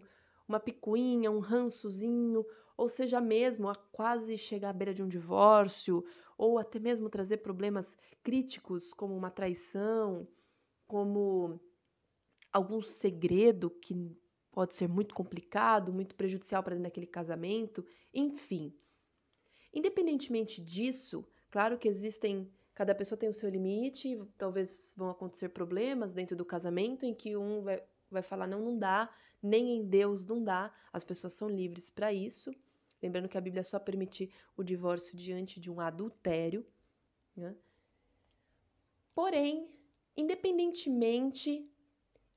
uma 0.49 0.59
picuinha, 0.59 1.31
um 1.31 1.39
rançozinho, 1.39 2.45
ou 2.75 2.89
seja 2.89 3.21
mesmo 3.21 3.69
a 3.69 3.75
quase 3.75 4.37
chegar 4.37 4.69
à 4.71 4.73
beira 4.73 4.93
de 4.93 5.03
um 5.03 5.07
divórcio, 5.07 6.03
ou 6.37 6.57
até 6.57 6.79
mesmo 6.79 7.09
trazer 7.09 7.37
problemas 7.37 7.95
críticos 8.23 8.93
como 8.93 9.15
uma 9.15 9.29
traição, 9.29 10.27
como 10.87 11.59
algum 12.51 12.81
segredo 12.81 13.69
que 13.69 13.93
pode 14.51 14.75
ser 14.75 14.89
muito 14.89 15.13
complicado, 15.13 15.93
muito 15.93 16.15
prejudicial 16.15 16.63
para 16.63 16.73
dentro 16.73 16.89
daquele 16.89 17.05
casamento, 17.05 17.85
enfim. 18.13 18.73
Independentemente 19.73 20.61
disso, 20.61 21.23
claro 21.51 21.77
que 21.77 21.87
existem, 21.87 22.51
cada 22.73 22.95
pessoa 22.95 23.19
tem 23.19 23.29
o 23.29 23.33
seu 23.33 23.49
limite, 23.49 24.19
talvez 24.37 24.93
vão 24.97 25.09
acontecer 25.09 25.49
problemas 25.49 26.13
dentro 26.13 26.35
do 26.35 26.43
casamento 26.43 27.05
em 27.05 27.13
que 27.13 27.37
um 27.37 27.61
vai, 27.61 27.83
vai 28.09 28.23
falar 28.23 28.47
não, 28.47 28.59
não 28.61 28.77
dá, 28.77 29.13
nem 29.41 29.77
em 29.77 29.85
Deus 29.85 30.25
não 30.25 30.43
dá, 30.43 30.73
as 30.91 31.03
pessoas 31.03 31.33
são 31.33 31.49
livres 31.49 31.89
para 31.89 32.13
isso. 32.13 32.53
Lembrando 33.01 33.29
que 33.29 33.37
a 33.37 33.41
Bíblia 33.41 33.63
só 33.63 33.79
permite 33.79 34.29
o 34.57 34.63
divórcio 34.63 35.15
diante 35.15 35.59
de 35.59 35.71
um 35.71 35.79
adultério. 35.79 36.65
Né? 37.35 37.55
Porém, 39.15 39.69
independentemente, 40.15 41.69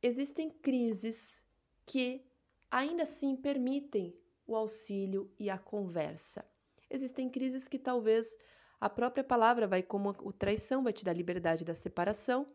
existem 0.00 0.50
crises 0.50 1.44
que 1.84 2.24
ainda 2.70 3.02
assim 3.02 3.34
permitem 3.36 4.16
o 4.46 4.54
auxílio 4.54 5.30
e 5.38 5.50
a 5.50 5.58
conversa. 5.58 6.44
Existem 6.88 7.28
crises 7.28 7.68
que 7.68 7.78
talvez 7.78 8.38
a 8.80 8.90
própria 8.90 9.24
palavra 9.24 9.66
vai 9.66 9.82
como 9.82 10.10
o 10.20 10.32
traição 10.32 10.82
vai 10.82 10.92
te 10.92 11.04
dar 11.04 11.12
liberdade 11.12 11.64
da 11.64 11.74
separação, 11.74 12.46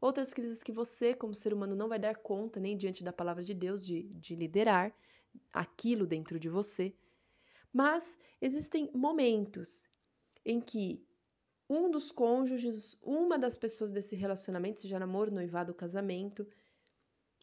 outras 0.00 0.32
crises 0.32 0.62
que 0.62 0.72
você, 0.72 1.14
como 1.14 1.34
ser 1.34 1.52
humano, 1.52 1.74
não 1.74 1.88
vai 1.88 1.98
dar 1.98 2.16
conta 2.16 2.58
nem 2.58 2.76
diante 2.76 3.04
da 3.04 3.12
palavra 3.12 3.44
de 3.44 3.54
Deus 3.54 3.84
de, 3.84 4.04
de 4.14 4.34
liderar 4.34 4.94
aquilo 5.52 6.06
dentro 6.06 6.38
de 6.38 6.48
você. 6.48 6.94
Mas 7.72 8.18
existem 8.40 8.90
momentos 8.94 9.88
em 10.44 10.60
que 10.60 11.04
um 11.68 11.90
dos 11.90 12.10
cônjuges, 12.10 12.96
uma 13.00 13.38
das 13.38 13.56
pessoas 13.56 13.92
desse 13.92 14.16
relacionamento, 14.16 14.80
seja 14.80 14.98
namoro, 14.98 15.30
noivado, 15.30 15.72
casamento 15.72 16.46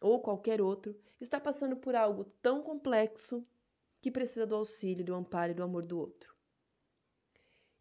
ou 0.02 0.20
qualquer 0.20 0.62
outro, 0.62 1.00
está 1.20 1.40
passando 1.40 1.78
por 1.78 1.96
algo 1.96 2.26
tão 2.42 2.62
complexo 2.62 3.46
que 4.02 4.12
precisa 4.12 4.46
do 4.46 4.56
auxílio, 4.56 5.06
do 5.06 5.16
amparo 5.16 5.52
e 5.52 5.56
do 5.56 5.64
amor 5.64 5.86
do 5.86 5.98
outro. 5.98 6.36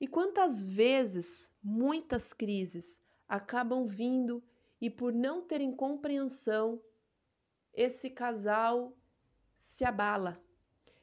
E 0.01 0.07
quantas 0.07 0.63
vezes 0.63 1.51
muitas 1.63 2.33
crises 2.33 3.03
acabam 3.29 3.87
vindo 3.89 4.43
e 4.81 4.91
por 4.91 5.13
não 5.13 5.43
terem 5.43 5.75
compreensão, 5.75 6.83
esse 7.73 8.11
casal 8.11 8.97
se 9.59 9.85
abala. 9.85 10.41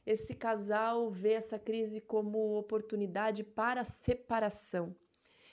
Esse 0.05 0.35
casal 0.35 1.09
vê 1.09 1.33
essa 1.33 1.57
crise 1.57 2.01
como 2.01 2.57
oportunidade 2.57 3.43
para 3.43 3.83
separação. 3.83 4.95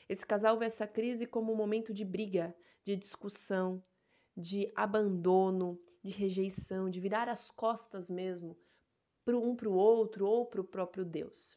Esse 0.09 0.27
casal 0.27 0.59
vê 0.59 0.65
essa 0.67 0.87
crise 0.87 1.27
como 1.27 1.53
um 1.53 1.57
momento 1.57 1.95
de 1.95 2.05
briga, 2.05 2.55
de 2.85 2.97
discussão, 2.97 3.83
de 4.37 4.73
abandono, 4.75 5.81
de 6.03 6.11
rejeição, 6.11 6.91
de 6.91 6.99
virar 6.99 7.29
as 7.29 7.51
costas 7.51 8.11
mesmo 8.11 8.59
para 9.25 9.39
um 9.39 9.55
para 9.55 9.69
o 9.69 9.75
outro 9.75 10.27
ou 10.27 10.47
para 10.47 10.61
o 10.61 10.65
próprio 10.65 11.05
Deus. 11.05 11.57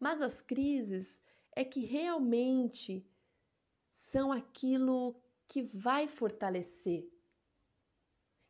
Mas 0.00 0.20
as 0.22 0.40
crises 0.40 1.20
é 1.54 1.64
que 1.64 1.84
realmente 1.84 3.06
são 4.10 4.32
aquilo 4.32 5.14
que 5.46 5.62
vai 5.62 6.06
fortalecer, 6.06 7.08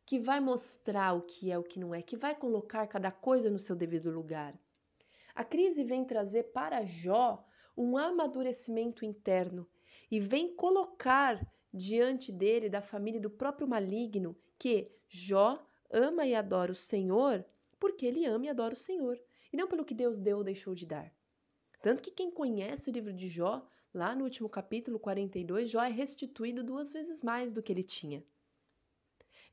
que 0.05 0.19
vai 0.19 0.39
mostrar 0.39 1.13
o 1.13 1.21
que 1.21 1.51
é 1.51 1.57
o 1.57 1.63
que 1.63 1.79
não 1.79 1.93
é, 1.93 2.01
que 2.01 2.17
vai 2.17 2.35
colocar 2.35 2.87
cada 2.87 3.11
coisa 3.11 3.49
no 3.49 3.59
seu 3.59 3.75
devido 3.75 4.11
lugar. 4.11 4.57
A 5.35 5.43
crise 5.43 5.83
vem 5.83 6.03
trazer 6.05 6.51
para 6.51 6.85
Jó 6.85 7.45
um 7.77 7.97
amadurecimento 7.97 9.05
interno 9.05 9.67
e 10.11 10.19
vem 10.19 10.55
colocar 10.55 11.39
diante 11.73 12.31
dele, 12.31 12.69
da 12.69 12.81
família 12.81 13.21
do 13.21 13.29
próprio 13.29 13.67
maligno, 13.67 14.35
que 14.57 14.91
Jó 15.07 15.63
ama 15.91 16.25
e 16.25 16.35
adora 16.35 16.71
o 16.71 16.75
Senhor 16.75 17.45
porque 17.79 18.05
ele 18.05 18.25
ama 18.25 18.45
e 18.45 18.49
adora 18.49 18.73
o 18.73 18.77
Senhor, 18.77 19.19
e 19.51 19.57
não 19.57 19.67
pelo 19.67 19.85
que 19.85 19.93
Deus 19.93 20.19
deu 20.19 20.37
ou 20.39 20.43
deixou 20.43 20.75
de 20.75 20.85
dar. 20.85 21.11
Tanto 21.81 22.03
que 22.03 22.11
quem 22.11 22.29
conhece 22.29 22.89
o 22.89 22.93
livro 22.93 23.13
de 23.13 23.29
Jó, 23.29 23.65
lá 23.93 24.15
no 24.15 24.23
último 24.23 24.49
capítulo 24.49 24.99
42, 24.99 25.69
Jó 25.69 25.83
é 25.83 25.89
restituído 25.89 26.63
duas 26.63 26.91
vezes 26.91 27.21
mais 27.21 27.51
do 27.51 27.61
que 27.61 27.71
ele 27.71 27.83
tinha. 27.83 28.23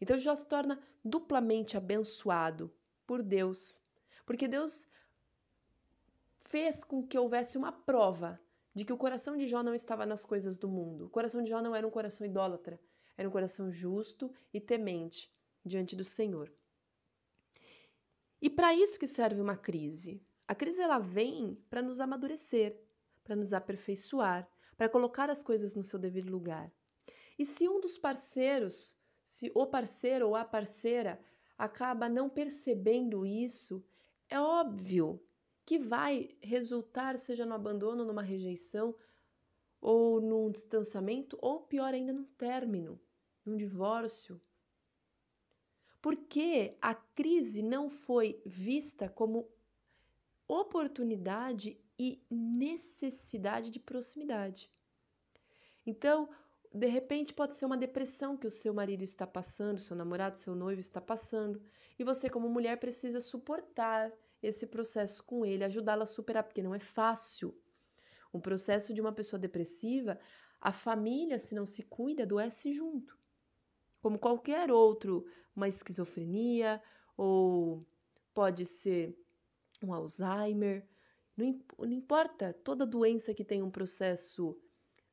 Então 0.01 0.19
Jó 0.19 0.35
se 0.37 0.47
torna 0.47 0.81
duplamente 1.05 1.77
abençoado 1.77 2.73
por 3.07 3.23
Deus, 3.23 3.81
porque 4.25 4.47
Deus 4.47 4.87
fez 6.41 6.85
com 6.85 7.07
que 7.07 7.19
houvesse 7.19 7.57
uma 7.57 7.73
prova 7.73 8.41
de 8.75 8.85
que 8.85 8.93
o 8.93 8.99
coração 8.99 9.37
de 9.37 9.47
Jó 9.47 9.63
não 9.63 9.75
estava 9.75 10.05
nas 10.05 10.25
coisas 10.25 10.59
do 10.59 10.69
mundo. 10.69 11.07
O 11.07 11.11
coração 11.11 11.43
de 11.43 11.49
Jó 11.49 11.63
não 11.63 11.75
era 11.75 11.87
um 11.87 11.91
coração 11.91 12.27
idólatra, 12.27 12.79
era 13.17 13.29
um 13.29 13.33
coração 13.33 13.73
justo 13.73 14.31
e 14.53 14.61
temente 14.61 15.33
diante 15.65 15.97
do 15.97 16.05
Senhor. 16.05 16.53
E 18.41 18.51
para 18.51 18.75
isso 18.75 18.99
que 18.99 19.07
serve 19.07 19.41
uma 19.41 19.57
crise. 19.57 20.23
A 20.47 20.55
crise 20.55 20.81
ela 20.81 20.99
vem 20.99 21.59
para 21.71 21.83
nos 21.83 22.01
amadurecer, 22.01 22.79
para 23.27 23.35
nos 23.35 23.53
aperfeiçoar, 23.53 24.49
para 24.77 24.89
colocar 24.89 25.29
as 25.29 25.43
coisas 25.43 25.75
no 25.75 25.83
seu 25.83 25.99
devido 25.99 26.31
lugar. 26.31 26.73
E 27.37 27.45
se 27.45 27.69
um 27.69 27.81
dos 27.81 27.99
parceiros, 27.99 28.97
se 29.21 29.51
o 29.53 29.67
parceiro 29.67 30.29
ou 30.29 30.37
a 30.37 30.45
parceira 30.45 31.21
acaba 31.59 32.09
não 32.09 32.31
percebendo 32.31 33.27
isso, 33.27 33.85
é 34.31 34.41
óbvio 34.41 35.21
que 35.65 35.77
vai 35.77 36.37
resultar, 36.41 37.19
seja 37.19 37.45
no 37.45 37.55
abandono, 37.55 38.05
numa 38.05 38.23
rejeição, 38.23 38.95
ou 39.81 40.21
num 40.21 40.49
distanciamento, 40.49 41.37
ou 41.43 41.63
pior 41.63 41.93
ainda, 41.93 42.13
num 42.13 42.25
término, 42.25 43.01
num 43.45 43.57
divórcio. 43.57 44.41
Porque 46.01 46.77
a 46.81 46.95
crise 46.95 47.61
não 47.61 47.91
foi 47.91 48.41
vista 48.47 49.09
como 49.09 49.49
oportunidade 50.47 51.81
e 51.99 52.23
necessidade 52.31 53.71
de 53.71 53.81
proximidade. 53.81 54.71
Então, 55.85 56.29
de 56.73 56.87
repente 56.87 57.33
pode 57.33 57.55
ser 57.57 57.65
uma 57.65 57.77
depressão 57.77 58.37
que 58.37 58.47
o 58.47 58.51
seu 58.51 58.75
marido 58.75 59.03
está 59.03 59.27
passando, 59.27 59.81
seu 59.81 59.97
namorado, 59.97 60.39
seu 60.39 60.55
noivo 60.55 60.81
está 60.81 61.01
passando, 61.01 61.63
e 61.99 62.05
você 62.05 62.29
como 62.29 62.49
mulher 62.49 62.79
precisa 62.79 63.21
suportar 63.21 64.13
esse 64.43 64.67
processo 64.67 65.25
com 65.25 65.45
ele, 65.47 65.65
ajudá-la 65.65 66.03
a 66.03 66.07
superar, 66.07 66.45
porque 66.45 66.63
não 66.63 66.75
é 66.75 66.79
fácil. 66.79 67.57
Um 68.33 68.41
processo 68.41 68.93
de 68.93 69.01
uma 69.01 69.13
pessoa 69.13 69.41
depressiva, 69.41 70.19
a 70.61 70.73
família, 70.73 71.39
se 71.39 71.55
não 71.55 71.65
se 71.65 71.83
cuida, 71.83 72.25
adoece 72.25 72.73
junto. 72.73 73.19
Como 74.03 74.19
qualquer 74.19 74.71
outro, 74.71 75.27
uma 75.55 75.69
esquizofrenia, 75.69 76.83
ou 77.17 77.87
pode 78.35 78.67
ser 78.67 79.17
um 79.83 79.93
Alzheimer, 79.95 80.87
não, 81.37 81.93
importa, 81.93 82.55
toda 82.65 82.87
doença 82.87 83.35
que 83.35 83.45
tem 83.45 83.63
um 83.63 83.71
processo 83.71 84.59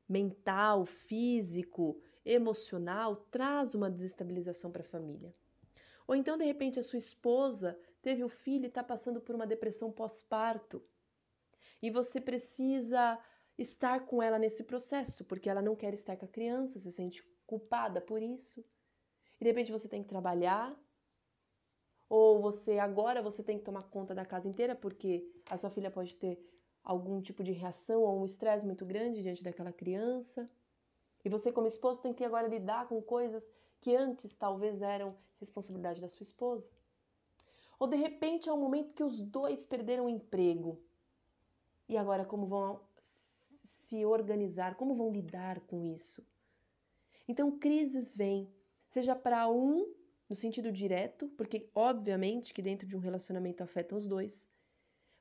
mental, 0.08 0.86
físico, 0.86 2.00
emocional, 2.26 3.16
traz 3.30 3.76
uma 3.76 3.90
desestabilização 3.90 4.72
para 4.72 4.82
a 4.82 4.86
família. 4.86 5.36
Ou 6.08 6.16
então, 6.16 6.38
de 6.38 6.46
repente, 6.46 6.80
a 6.80 6.84
sua 6.84 7.00
esposa 7.00 7.78
teve 8.02 8.24
o 8.24 8.30
filho 8.30 8.66
e 8.66 8.68
está 8.68 8.84
passando 8.84 9.20
por 9.22 9.36
uma 9.36 9.48
depressão 9.48 9.92
pós-parto. 9.92 10.82
E 11.82 11.90
você 11.90 12.22
precisa 12.22 13.20
estar 13.58 14.06
com 14.06 14.22
ela 14.22 14.40
nesse 14.40 14.64
processo, 14.64 15.26
porque 15.26 15.50
ela 15.50 15.62
não 15.62 15.76
quer 15.76 15.94
estar 15.94 16.16
com 16.16 16.26
a 16.26 16.30
criança, 16.30 16.80
se 16.80 16.92
sente 16.92 17.24
culpada 17.46 18.02
por 18.02 18.22
isso. 18.22 18.62
E 19.40 19.44
de 19.44 19.50
repente 19.50 19.72
você 19.72 19.88
tem 19.88 20.02
que 20.02 20.10
trabalhar, 20.10 20.74
ou 22.10 22.42
você 22.42 22.80
agora 22.80 23.22
você 23.22 23.42
tem 23.42 23.58
que 23.58 23.64
tomar 23.64 23.84
conta 23.84 24.14
da 24.14 24.26
casa 24.26 24.48
inteira, 24.48 24.76
porque 24.76 25.30
a 25.50 25.58
sua 25.58 25.70
filha 25.70 25.90
pode 25.90 26.16
ter 26.16 26.40
algum 26.84 27.22
tipo 27.22 27.44
de 27.44 27.52
reação 27.52 28.02
ou 28.02 28.22
um 28.22 28.26
estresse 28.26 28.66
muito 28.66 28.86
grande 28.86 29.22
diante 29.22 29.44
daquela 29.44 29.72
criança. 29.72 30.50
E 31.24 31.30
você, 31.30 31.52
como 31.52 31.68
esposo, 31.68 32.02
tem 32.02 32.14
que 32.14 32.24
agora 32.24 32.48
lidar 32.48 32.88
com 32.88 33.02
coisas 33.02 33.48
que 33.80 33.96
antes 33.96 34.34
talvez 34.36 34.82
eram 34.82 35.16
responsabilidade 35.40 36.02
da 36.02 36.10
sua 36.10 36.24
esposa. 36.24 36.72
Ou 37.80 37.88
de 37.88 37.96
repente 37.96 38.50
é 38.50 38.54
um 38.54 38.60
momento 38.60 38.94
que 38.94 39.04
os 39.04 39.22
dois 39.22 39.66
perderam 39.66 40.06
o 40.06 40.10
emprego. 40.10 40.82
E 41.88 41.98
agora 41.98 42.26
como 42.26 42.46
vão 42.46 42.82
se 42.98 44.06
organizar, 44.06 44.76
como 44.76 44.96
vão 44.96 45.12
lidar 45.12 45.60
com 45.62 45.84
isso? 45.84 46.26
Então 47.28 47.58
crises 47.58 48.16
vêm, 48.16 48.54
seja 48.88 49.16
para 49.16 49.50
um 49.50 49.94
no 50.30 50.36
sentido 50.36 50.72
direto, 50.72 51.28
porque 51.38 51.70
obviamente 51.74 52.54
que 52.54 52.62
dentro 52.62 52.88
de 52.88 52.96
um 52.96 53.00
relacionamento 53.00 53.64
afetam 53.64 53.98
os 53.98 54.08
dois. 54.08 54.50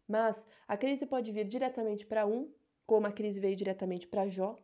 Mas 0.07 0.47
a 0.67 0.77
crise 0.77 1.07
pode 1.07 1.31
vir 1.33 1.47
diretamente 1.47 2.07
para 2.07 2.27
um, 2.27 2.51
como 2.87 3.07
a 3.07 3.13
crise 3.13 3.41
veio 3.41 3.57
diretamente 3.57 4.07
para 4.07 4.29
Jó, 4.29 4.59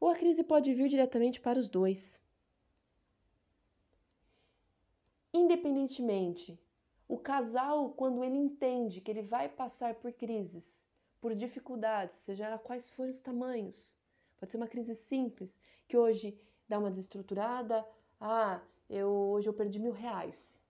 ou 0.00 0.08
a 0.10 0.16
crise 0.16 0.42
pode 0.42 0.72
vir 0.74 0.88
diretamente 0.88 1.40
para 1.40 1.58
os 1.58 1.68
dois. 1.68 2.22
Independentemente 5.32 6.58
o 7.08 7.16
casal, 7.16 7.90
quando 7.92 8.22
ele 8.22 8.36
entende 8.36 9.00
que 9.00 9.10
ele 9.10 9.22
vai 9.22 9.48
passar 9.48 9.94
por 9.94 10.12
crises, 10.12 10.84
por 11.22 11.34
dificuldades, 11.34 12.18
seja 12.18 12.44
ela 12.44 12.58
quais 12.58 12.90
forem 12.90 13.10
os 13.10 13.18
tamanhos, 13.18 13.96
pode 14.38 14.52
ser 14.52 14.58
uma 14.58 14.68
crise 14.68 14.94
simples, 14.94 15.58
que 15.88 15.96
hoje 15.96 16.38
dá 16.68 16.78
uma 16.78 16.90
desestruturada, 16.90 17.82
ah, 18.20 18.60
eu, 18.88 19.08
hoje 19.08 19.48
eu 19.48 19.52
perdi 19.52 19.78
mil 19.78 19.92
reais, 19.92 20.60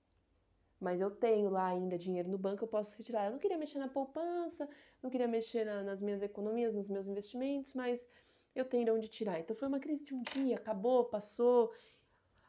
mas 0.81 1.01
eu 1.01 1.11
tenho 1.11 1.51
lá 1.51 1.67
ainda 1.67 1.99
dinheiro 1.99 2.29
no 2.29 2.39
banco, 2.39 2.65
eu 2.65 2.69
posso 2.69 2.97
retirar. 2.97 3.27
Eu 3.27 3.33
não 3.33 3.39
queria 3.39 3.59
mexer 3.59 3.79
na 3.79 3.89
poupança, 3.89 4.69
não 5.03 5.11
queria 5.11 5.29
mexer 5.29 5.65
na, 5.65 5.83
nas 5.83 6.01
minhas 6.01 6.23
economias, 6.23 6.75
nos 6.75 6.89
meus 6.89 7.07
investimentos, 7.07 7.73
mas 7.75 8.09
eu 8.55 8.65
tenho 8.65 8.85
de 8.85 8.91
onde 8.91 9.09
tirar. 9.09 9.41
Então 9.41 9.57
foi 9.57 9.69
uma 9.69 9.81
crise 9.81 10.05
de 10.05 10.15
um 10.15 10.23
dia, 10.23 10.57
acabou, 10.57 11.05
passou. 11.05 11.73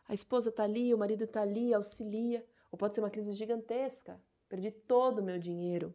A 0.07 0.13
esposa 0.13 0.51
tá 0.51 0.63
ali, 0.63 0.93
o 0.93 0.97
marido 0.97 1.25
tá 1.27 1.41
ali, 1.41 1.73
auxilia. 1.73 2.45
Ou 2.71 2.77
pode 2.77 2.93
ser 2.93 3.01
uma 3.01 3.09
crise 3.09 3.31
gigantesca, 3.31 4.21
perdi 4.47 4.69
todo 4.71 5.19
o 5.19 5.23
meu 5.23 5.39
dinheiro. 5.39 5.93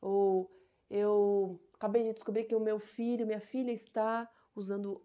Ou 0.00 0.50
eu 0.88 1.60
acabei 1.74 2.04
de 2.04 2.12
descobrir 2.12 2.44
que 2.44 2.54
o 2.54 2.60
meu 2.60 2.78
filho, 2.78 3.26
minha 3.26 3.40
filha 3.40 3.72
está 3.72 4.30
usando 4.54 5.02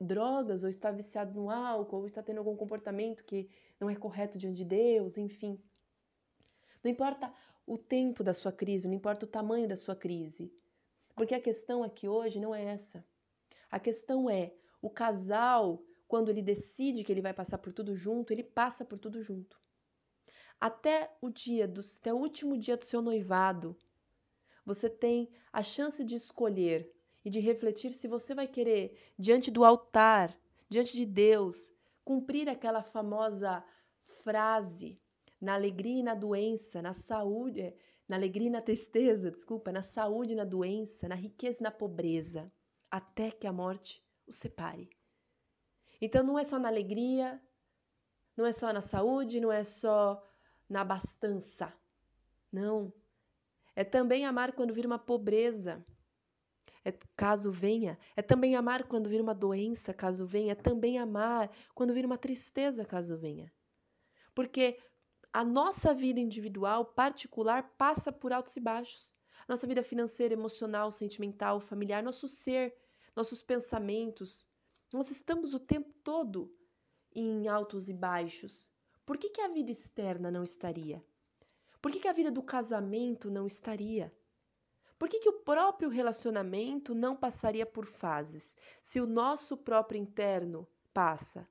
drogas, 0.00 0.62
ou 0.62 0.70
está 0.70 0.90
viciado 0.90 1.34
no 1.34 1.50
álcool, 1.50 1.98
ou 1.98 2.06
está 2.06 2.22
tendo 2.22 2.38
algum 2.38 2.56
comportamento 2.56 3.24
que 3.24 3.48
não 3.78 3.90
é 3.90 3.94
correto 3.94 4.38
diante 4.38 4.56
de 4.56 4.64
Deus, 4.64 5.18
enfim. 5.18 5.60
Não 6.82 6.90
importa 6.90 7.32
o 7.66 7.76
tempo 7.76 8.24
da 8.24 8.32
sua 8.32 8.50
crise, 8.50 8.88
não 8.88 8.94
importa 8.94 9.26
o 9.26 9.28
tamanho 9.28 9.68
da 9.68 9.76
sua 9.76 9.94
crise. 9.94 10.52
Porque 11.14 11.34
a 11.34 11.40
questão 11.40 11.82
aqui 11.82 12.08
hoje 12.08 12.40
não 12.40 12.54
é 12.54 12.64
essa. 12.64 13.04
A 13.70 13.78
questão 13.78 14.30
é 14.30 14.54
o 14.80 14.88
casal, 14.88 15.82
quando 16.08 16.30
ele 16.30 16.42
decide 16.42 17.04
que 17.04 17.12
ele 17.12 17.20
vai 17.20 17.34
passar 17.34 17.58
por 17.58 17.72
tudo 17.72 17.94
junto, 17.94 18.32
ele 18.32 18.42
passa 18.42 18.84
por 18.84 18.98
tudo 18.98 19.22
junto. 19.22 19.60
Até 20.58 21.14
o 21.20 21.30
dia 21.30 21.68
do 21.68 21.80
até 21.80 22.12
o 22.12 22.16
último 22.16 22.58
dia 22.58 22.76
do 22.76 22.84
seu 22.84 23.00
noivado, 23.00 23.76
você 24.64 24.90
tem 24.90 25.30
a 25.52 25.62
chance 25.62 26.04
de 26.04 26.16
escolher 26.16 26.92
e 27.24 27.30
de 27.30 27.40
refletir 27.40 27.92
se 27.92 28.08
você 28.08 28.34
vai 28.34 28.46
querer 28.46 28.96
diante 29.18 29.50
do 29.50 29.64
altar, 29.64 30.36
diante 30.68 30.96
de 30.96 31.04
Deus, 31.04 31.72
cumprir 32.04 32.48
aquela 32.48 32.82
famosa 32.82 33.64
frase 34.22 35.00
na 35.40 35.54
alegria 35.54 36.00
e 36.00 36.02
na 36.02 36.14
doença, 36.14 36.82
na 36.82 36.92
saúde, 36.92 37.60
é, 37.60 37.76
na 38.08 38.16
alegria 38.16 38.48
e 38.48 38.50
na 38.50 38.60
tristeza, 38.60 39.30
desculpa, 39.30 39.72
na 39.72 39.82
saúde 39.82 40.32
e 40.32 40.36
na 40.36 40.44
doença, 40.44 41.08
na 41.08 41.14
riqueza 41.14 41.58
e 41.60 41.62
na 41.62 41.70
pobreza, 41.70 42.52
até 42.90 43.30
que 43.30 43.46
a 43.46 43.52
morte 43.52 44.04
o 44.26 44.32
separe. 44.32 44.90
Então 46.00 46.22
não 46.22 46.38
é 46.38 46.44
só 46.44 46.58
na 46.58 46.68
alegria, 46.68 47.40
não 48.36 48.46
é 48.46 48.52
só 48.52 48.72
na 48.72 48.80
saúde, 48.80 49.40
não 49.40 49.52
é 49.52 49.64
só 49.64 50.26
na 50.68 50.80
abastança. 50.80 51.72
Não. 52.50 52.92
É 53.76 53.84
também 53.84 54.24
amar 54.24 54.52
quando 54.52 54.74
vir 54.74 54.86
uma 54.86 54.98
pobreza, 54.98 55.84
é, 56.84 56.92
caso 57.16 57.50
venha. 57.50 57.98
É 58.16 58.22
também 58.22 58.56
amar 58.56 58.84
quando 58.84 59.08
vir 59.08 59.20
uma 59.20 59.34
doença, 59.34 59.92
caso 59.92 60.26
venha. 60.26 60.52
É 60.52 60.54
também 60.54 60.98
amar 60.98 61.50
quando 61.74 61.94
vir 61.94 62.06
uma 62.06 62.18
tristeza, 62.18 62.84
caso 62.84 63.16
venha. 63.16 63.52
Porque 64.34 64.78
a 65.32 65.44
nossa 65.44 65.92
vida 65.92 66.20
individual, 66.20 66.84
particular, 66.84 67.74
passa 67.76 68.10
por 68.10 68.32
altos 68.32 68.56
e 68.56 68.60
baixos. 68.60 69.14
Nossa 69.48 69.66
vida 69.66 69.82
financeira, 69.82 70.34
emocional, 70.34 70.90
sentimental, 70.90 71.60
familiar, 71.60 72.02
nosso 72.02 72.28
ser, 72.28 72.74
nossos 73.14 73.42
pensamentos. 73.42 74.46
Nós 74.92 75.10
estamos 75.10 75.54
o 75.54 75.60
tempo 75.60 75.92
todo 76.02 76.52
em 77.14 77.48
altos 77.48 77.88
e 77.88 77.94
baixos. 77.94 78.68
Por 79.04 79.18
que, 79.18 79.28
que 79.28 79.40
a 79.40 79.48
vida 79.48 79.70
externa 79.70 80.30
não 80.30 80.44
estaria? 80.44 81.04
Por 81.82 81.90
que, 81.90 82.00
que 82.00 82.08
a 82.08 82.12
vida 82.12 82.30
do 82.30 82.42
casamento 82.42 83.30
não 83.30 83.46
estaria? 83.46 84.12
Por 85.00 85.08
que, 85.08 85.18
que 85.18 85.30
o 85.30 85.40
próprio 85.40 85.88
relacionamento 85.88 86.94
não 86.94 87.16
passaria 87.16 87.64
por 87.64 87.86
fases, 87.86 88.54
se 88.82 89.00
o 89.00 89.06
nosso 89.06 89.56
próprio 89.56 89.98
interno 89.98 90.68
passa? 90.92 91.48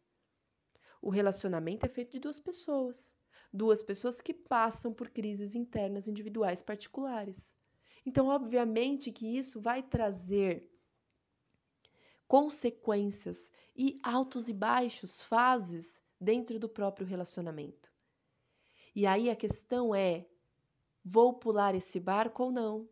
O 1.02 1.10
relacionamento 1.10 1.84
é 1.84 1.90
feito 1.90 2.12
de 2.12 2.20
duas 2.20 2.40
pessoas, 2.40 3.12
duas 3.52 3.82
pessoas 3.82 4.22
que 4.22 4.36
passam 4.36 4.94
por 4.94 5.10
crises 5.10 5.56
internas 5.56 6.08
individuais 6.08 6.62
particulares. 6.62 7.52
Então, 8.06 8.28
obviamente 8.28 9.12
que 9.12 9.36
isso 9.36 9.60
vai 9.60 9.82
trazer 9.82 10.70
consequências 12.28 13.52
e 13.76 14.00
altos 14.04 14.48
e 14.48 14.54
baixos, 14.54 15.24
fases 15.24 16.04
dentro 16.22 16.60
do 16.60 16.70
próprio 16.70 17.08
relacionamento. 17.08 17.92
E 18.96 19.08
aí 19.08 19.28
a 19.28 19.36
questão 19.36 19.96
é: 19.96 20.28
vou 21.04 21.34
pular 21.34 21.74
esse 21.74 22.00
barco 22.00 22.44
ou 22.44 22.52
não? 22.52 22.88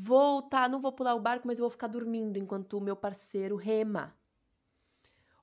Vou, 0.00 0.42
tá, 0.42 0.68
não 0.68 0.80
vou 0.80 0.92
pular 0.92 1.16
o 1.16 1.20
barco, 1.20 1.48
mas 1.48 1.58
eu 1.58 1.64
vou 1.64 1.70
ficar 1.70 1.88
dormindo 1.88 2.38
enquanto 2.38 2.74
o 2.74 2.80
meu 2.80 2.94
parceiro 2.94 3.56
rema. 3.56 4.16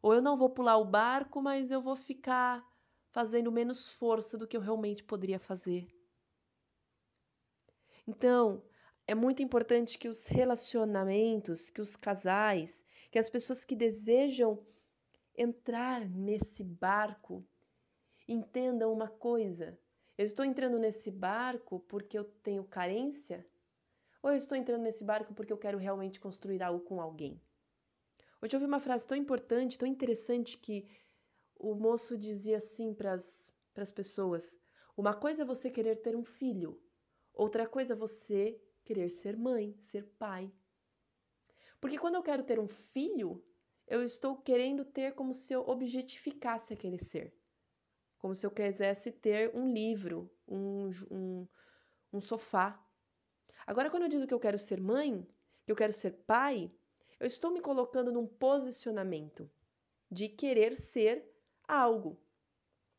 Ou 0.02 0.14
eu 0.14 0.22
não 0.22 0.38
vou 0.38 0.50
pular 0.50 0.78
o 0.78 0.86
barco, 0.86 1.42
mas 1.42 1.72
eu 1.72 1.82
vou 1.82 1.98
ficar 1.98 2.66
fazendo 3.12 3.52
menos 3.52 3.92
força 3.92 4.38
do 4.38 4.48
que 4.48 4.56
eu 4.56 4.62
realmente 4.62 5.04
poderia 5.04 5.40
fazer. 5.40 5.90
Então, 8.08 8.64
é 9.06 9.14
muito 9.14 9.44
importante 9.44 9.98
que 9.98 10.08
os 10.08 10.26
relacionamentos, 10.26 11.70
que 11.70 11.82
os 11.82 11.98
casais, 11.98 12.86
que 13.12 13.20
as 13.20 13.30
pessoas 13.30 13.66
que 13.66 13.76
desejam 13.76 14.66
entrar 15.38 16.08
nesse 16.08 16.64
barco 16.64 17.46
entendam 18.26 18.94
uma 18.94 19.10
coisa. 19.10 19.78
Eu 20.18 20.26
estou 20.26 20.46
entrando 20.46 20.80
nesse 20.80 21.12
barco 21.12 21.82
porque 21.82 22.18
eu 22.18 22.24
tenho 22.24 22.64
carência? 22.64 23.46
Ou 24.26 24.32
eu 24.32 24.38
estou 24.38 24.58
entrando 24.58 24.82
nesse 24.82 25.04
barco 25.04 25.36
porque 25.36 25.54
eu 25.54 25.58
quero 25.58 25.78
realmente 25.78 26.20
construir 26.20 26.64
algo 26.64 26.84
com 26.84 27.00
alguém? 27.00 27.40
Hoje 28.42 28.56
eu 28.56 28.60
ouvi 28.60 28.66
uma 28.66 28.80
frase 28.80 29.06
tão 29.06 29.16
importante, 29.16 29.78
tão 29.78 29.88
interessante, 29.88 30.58
que 30.58 30.90
o 31.56 31.76
moço 31.76 32.18
dizia 32.18 32.58
assim 32.58 32.92
para 32.92 33.14
as 33.14 33.92
pessoas: 33.94 34.60
Uma 34.98 35.14
coisa 35.14 35.44
é 35.44 35.46
você 35.46 35.70
querer 35.70 35.98
ter 35.98 36.16
um 36.16 36.24
filho, 36.24 36.82
outra 37.36 37.68
coisa 37.68 37.94
é 37.94 37.96
você 37.96 38.60
querer 38.84 39.10
ser 39.10 39.38
mãe, 39.38 39.78
ser 39.78 40.08
pai. 40.18 40.52
Porque 41.80 42.00
quando 42.00 42.16
eu 42.16 42.24
quero 42.24 42.44
ter 42.44 42.60
um 42.60 42.68
filho, 42.68 43.46
eu 43.86 44.02
estou 44.02 44.38
querendo 44.38 44.84
ter 44.84 45.14
como 45.14 45.36
se 45.36 45.54
eu 45.54 45.62
objetificasse 45.68 46.74
aquele 46.74 46.98
ser. 46.98 47.32
Como 48.18 48.34
se 48.34 48.44
eu 48.44 48.50
quisesse 48.50 49.12
ter 49.12 49.56
um 49.56 49.72
livro, 49.72 50.32
um, 50.48 50.90
um, 51.12 51.48
um 52.12 52.20
sofá, 52.20 52.84
Agora, 53.68 53.90
quando 53.90 54.04
eu 54.04 54.10
digo 54.10 54.28
que 54.28 54.34
eu 54.34 54.40
quero 54.40 54.58
ser 54.58 54.80
mãe, 54.80 55.26
que 55.66 55.72
eu 55.72 55.76
quero 55.76 55.92
ser 55.92 56.12
pai, 56.28 56.72
eu 57.20 57.26
estou 57.26 57.52
me 57.52 57.62
colocando 57.62 58.12
num 58.12 58.28
posicionamento 58.28 59.50
de 60.12 60.30
querer 60.30 60.76
ser 60.76 61.26
algo. 61.68 62.18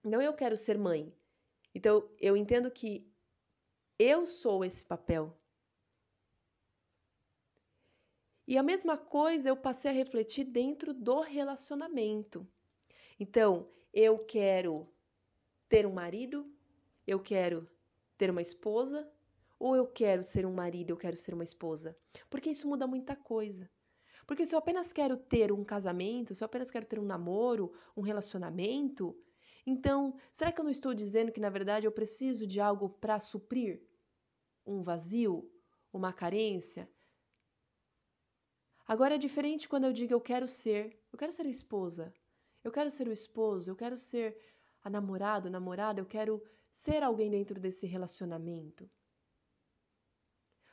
Não 0.03 0.21
eu 0.21 0.35
quero 0.35 0.57
ser 0.57 0.77
mãe. 0.77 1.13
Então, 1.75 2.09
eu 2.21 2.37
entendo 2.37 2.71
que 2.71 3.07
eu 3.99 4.27
sou 4.27 4.65
esse 4.65 4.85
papel. 4.85 5.37
E 8.47 8.57
a 8.57 8.63
mesma 8.63 8.97
coisa 8.97 9.49
eu 9.49 9.57
passei 9.57 9.91
a 9.91 9.95
refletir 9.95 10.45
dentro 10.45 10.95
do 10.95 11.21
relacionamento. 11.21 12.47
Então, 13.19 13.69
eu 13.93 14.19
quero 14.19 14.89
ter 15.69 15.87
um 15.87 15.93
marido, 15.93 16.49
eu 17.07 17.19
quero 17.19 17.69
ter 18.17 18.31
uma 18.31 18.43
esposa, 18.43 19.11
ou 19.59 19.75
eu 19.75 19.87
quero 19.87 20.23
ser 20.23 20.45
um 20.47 20.53
marido, 20.53 20.91
eu 20.91 20.97
quero 20.97 21.17
ser 21.17 21.35
uma 21.35 21.45
esposa? 21.45 21.97
Porque 22.29 22.51
isso 22.51 22.69
muda 22.69 22.87
muita 22.87 23.17
coisa. 23.17 23.71
Porque 24.27 24.45
se 24.45 24.55
eu 24.55 24.59
apenas 24.59 24.93
quero 24.93 25.17
ter 25.17 25.53
um 25.53 25.65
casamento, 25.65 26.35
se 26.35 26.43
eu 26.43 26.47
apenas 26.47 26.71
quero 26.71 26.85
ter 26.85 26.99
um 26.99 27.05
namoro, 27.05 27.73
um 27.97 28.03
relacionamento, 28.03 29.17
então 29.65 30.17
será 30.33 30.51
que 30.51 30.61
eu 30.61 30.65
não 30.65 30.71
estou 30.71 30.93
dizendo 30.93 31.33
que 31.33 31.41
na 31.41 31.49
verdade 31.51 31.87
eu 31.87 31.93
preciso 31.93 32.47
de 32.47 32.61
algo 32.61 32.89
para 32.89 33.21
suprir 33.21 33.83
um 34.65 34.83
vazio, 34.83 35.49
uma 35.93 36.13
carência? 36.13 36.89
Agora 38.87 39.15
é 39.15 39.19
diferente 39.19 39.69
quando 39.69 39.85
eu 39.85 39.93
digo 39.93 40.13
eu 40.13 40.21
quero 40.21 40.47
ser, 40.47 40.99
eu 41.13 41.19
quero 41.19 41.33
ser 41.33 41.47
a 41.47 41.51
esposa, 41.51 42.13
eu 42.63 42.71
quero 42.71 42.91
ser 42.91 43.09
o 43.09 43.13
esposo, 43.13 43.71
eu 43.71 43.77
quero 43.77 43.97
ser 43.97 44.37
a 44.83 44.91
namorada, 44.91 45.49
namorado, 45.49 46.01
eu 46.01 46.07
quero 46.07 46.43
ser 46.71 47.03
alguém 47.03 47.31
dentro 47.31 47.59
desse 47.59 47.87
relacionamento. 47.87 48.89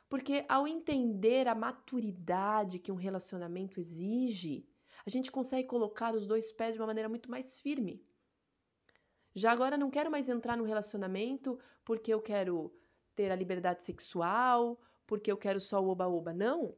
Porque 0.08 0.44
ao 0.48 0.66
entender 0.66 1.48
a 1.48 1.54
maturidade 1.54 2.78
que 2.78 2.92
um 2.92 2.96
relacionamento 2.96 3.80
exige, 3.80 4.68
a 5.06 5.10
gente 5.10 5.30
consegue 5.30 5.68
colocar 5.68 6.14
os 6.14 6.26
dois 6.26 6.52
pés 6.52 6.74
de 6.74 6.80
uma 6.80 6.86
maneira 6.86 7.08
muito 7.08 7.30
mais 7.30 7.58
firme. 7.58 8.04
Já 9.34 9.50
agora 9.50 9.76
não 9.76 9.90
quero 9.90 10.10
mais 10.10 10.28
entrar 10.28 10.56
no 10.56 10.64
relacionamento 10.64 11.58
porque 11.84 12.12
eu 12.12 12.22
quero 12.22 12.72
ter 13.14 13.30
a 13.30 13.36
liberdade 13.36 13.84
sexual, 13.84 14.80
porque 15.06 15.30
eu 15.30 15.36
quero 15.36 15.60
só 15.60 15.82
o 15.82 15.88
oba-oba. 15.88 16.32
Não. 16.32 16.76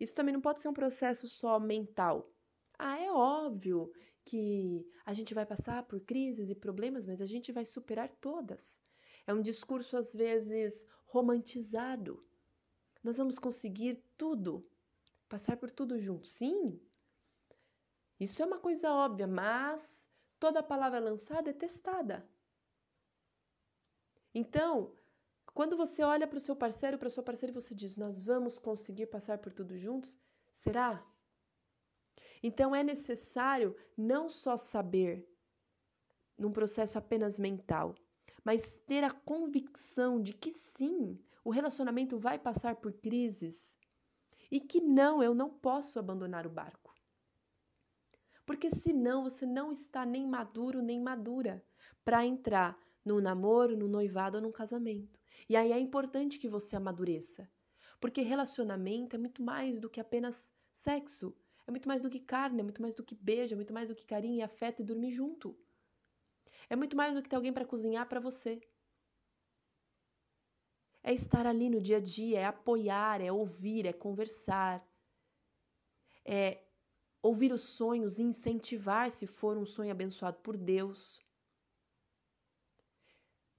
Isso 0.00 0.14
também 0.14 0.32
não 0.32 0.40
pode 0.40 0.62
ser 0.62 0.68
um 0.68 0.72
processo 0.72 1.28
só 1.28 1.58
mental. 1.58 2.32
Ah, 2.78 2.98
é 2.98 3.10
óbvio 3.10 3.92
que 4.24 4.86
a 5.04 5.12
gente 5.12 5.34
vai 5.34 5.44
passar 5.44 5.82
por 5.84 6.00
crises 6.00 6.50
e 6.50 6.54
problemas, 6.54 7.06
mas 7.06 7.20
a 7.20 7.26
gente 7.26 7.50
vai 7.50 7.64
superar 7.64 8.08
todas. 8.20 8.82
É 9.26 9.32
um 9.32 9.42
discurso 9.42 9.96
às 9.96 10.14
vezes 10.14 10.86
romantizado. 11.06 12.27
Nós 13.08 13.16
vamos 13.16 13.38
conseguir 13.38 14.04
tudo, 14.18 14.70
passar 15.30 15.56
por 15.56 15.70
tudo 15.70 15.98
junto. 15.98 16.28
Sim, 16.28 16.78
isso 18.20 18.42
é 18.42 18.44
uma 18.44 18.58
coisa 18.58 18.92
óbvia, 18.92 19.26
mas 19.26 20.06
toda 20.38 20.62
palavra 20.62 21.00
lançada 21.00 21.48
é 21.48 21.54
testada. 21.54 22.28
Então, 24.34 24.94
quando 25.54 25.74
você 25.74 26.02
olha 26.02 26.26
para 26.28 26.36
o 26.36 26.40
seu 26.40 26.54
parceiro, 26.54 26.98
para 26.98 27.08
sua 27.08 27.22
parceira 27.22 27.50
e 27.50 27.54
você 27.54 27.74
diz: 27.74 27.96
"Nós 27.96 28.22
vamos 28.22 28.58
conseguir 28.58 29.06
passar 29.06 29.38
por 29.38 29.54
tudo 29.54 29.78
juntos", 29.78 30.18
será? 30.52 31.02
Então 32.42 32.76
é 32.76 32.82
necessário 32.82 33.74
não 33.96 34.28
só 34.28 34.58
saber 34.58 35.26
num 36.36 36.52
processo 36.52 36.98
apenas 36.98 37.38
mental, 37.38 37.94
mas 38.44 38.70
ter 38.86 39.02
a 39.02 39.10
convicção 39.10 40.20
de 40.20 40.34
que 40.34 40.50
sim, 40.50 41.18
o 41.48 41.50
relacionamento 41.50 42.18
vai 42.18 42.38
passar 42.38 42.76
por 42.76 42.92
crises 42.92 43.78
e 44.50 44.60
que 44.60 44.82
não, 44.82 45.22
eu 45.22 45.34
não 45.34 45.48
posso 45.48 45.98
abandonar 45.98 46.46
o 46.46 46.50
barco. 46.50 46.94
Porque 48.44 48.70
senão 48.70 49.22
você 49.22 49.46
não 49.46 49.72
está 49.72 50.04
nem 50.04 50.26
maduro 50.26 50.82
nem 50.82 51.00
madura 51.00 51.64
para 52.04 52.22
entrar 52.22 52.78
no 53.02 53.18
namoro, 53.18 53.74
no 53.78 53.88
noivado 53.88 54.36
ou 54.36 54.42
no 54.42 54.52
casamento. 54.52 55.18
E 55.48 55.56
aí 55.56 55.72
é 55.72 55.80
importante 55.80 56.38
que 56.38 56.50
você 56.50 56.76
amadureça. 56.76 57.50
Porque 57.98 58.20
relacionamento 58.20 59.16
é 59.16 59.18
muito 59.18 59.42
mais 59.42 59.80
do 59.80 59.88
que 59.88 60.02
apenas 60.02 60.52
sexo. 60.70 61.34
É 61.66 61.70
muito 61.70 61.88
mais 61.88 62.02
do 62.02 62.10
que 62.10 62.20
carne, 62.20 62.60
é 62.60 62.62
muito 62.62 62.82
mais 62.82 62.94
do 62.94 63.02
que 63.02 63.14
beijo, 63.14 63.54
é 63.54 63.56
muito 63.56 63.72
mais 63.72 63.88
do 63.88 63.94
que 63.94 64.04
carinho 64.04 64.36
e 64.36 64.42
afeto 64.42 64.82
e 64.82 64.84
dormir 64.84 65.12
junto. 65.12 65.58
É 66.68 66.76
muito 66.76 66.94
mais 66.94 67.14
do 67.14 67.22
que 67.22 67.28
ter 67.30 67.36
alguém 67.36 67.54
para 67.54 67.64
cozinhar 67.64 68.06
para 68.06 68.20
você. 68.20 68.60
É 71.02 71.12
estar 71.12 71.46
ali 71.46 71.70
no 71.70 71.80
dia 71.80 71.98
a 71.98 72.00
dia, 72.00 72.40
é 72.40 72.44
apoiar, 72.44 73.20
é 73.20 73.32
ouvir, 73.32 73.86
é 73.86 73.92
conversar. 73.92 74.86
É 76.24 76.58
ouvir 77.22 77.52
os 77.52 77.62
sonhos 77.62 78.18
e 78.18 78.22
incentivar 78.22 79.10
se 79.10 79.26
for 79.26 79.56
um 79.56 79.66
sonho 79.66 79.90
abençoado 79.90 80.38
por 80.38 80.56
Deus. 80.56 81.20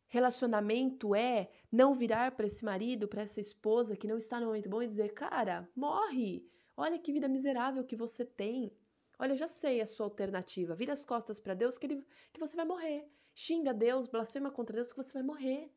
Relacionamento 0.07 1.13
é 1.13 1.51
não 1.71 1.93
virar 1.93 2.31
para 2.31 2.47
esse 2.47 2.65
marido, 2.65 3.07
para 3.07 3.21
essa 3.21 3.39
esposa 3.39 3.95
que 3.95 4.07
não 4.07 4.17
está 4.17 4.39
no 4.39 4.47
momento 4.47 4.69
bom 4.69 4.81
e 4.81 4.87
dizer: 4.87 5.13
Cara, 5.13 5.69
morre! 5.75 6.49
Olha 6.75 6.97
que 6.97 7.13
vida 7.13 7.27
miserável 7.27 7.83
que 7.83 7.95
você 7.95 8.25
tem. 8.25 8.73
Olha, 9.19 9.33
eu 9.33 9.37
já 9.37 9.47
sei 9.47 9.81
a 9.81 9.85
sua 9.85 10.05
alternativa. 10.05 10.73
Vira 10.73 10.93
as 10.93 11.05
costas 11.05 11.39
para 11.39 11.53
Deus 11.53 11.77
que, 11.77 11.85
ele, 11.85 12.07
que 12.31 12.39
você 12.39 12.55
vai 12.55 12.65
morrer. 12.65 13.05
Xinga 13.35 13.73
Deus, 13.73 14.07
blasfema 14.07 14.49
contra 14.49 14.75
Deus 14.75 14.91
que 14.91 14.97
você 14.97 15.13
vai 15.13 15.23
morrer. 15.23 15.71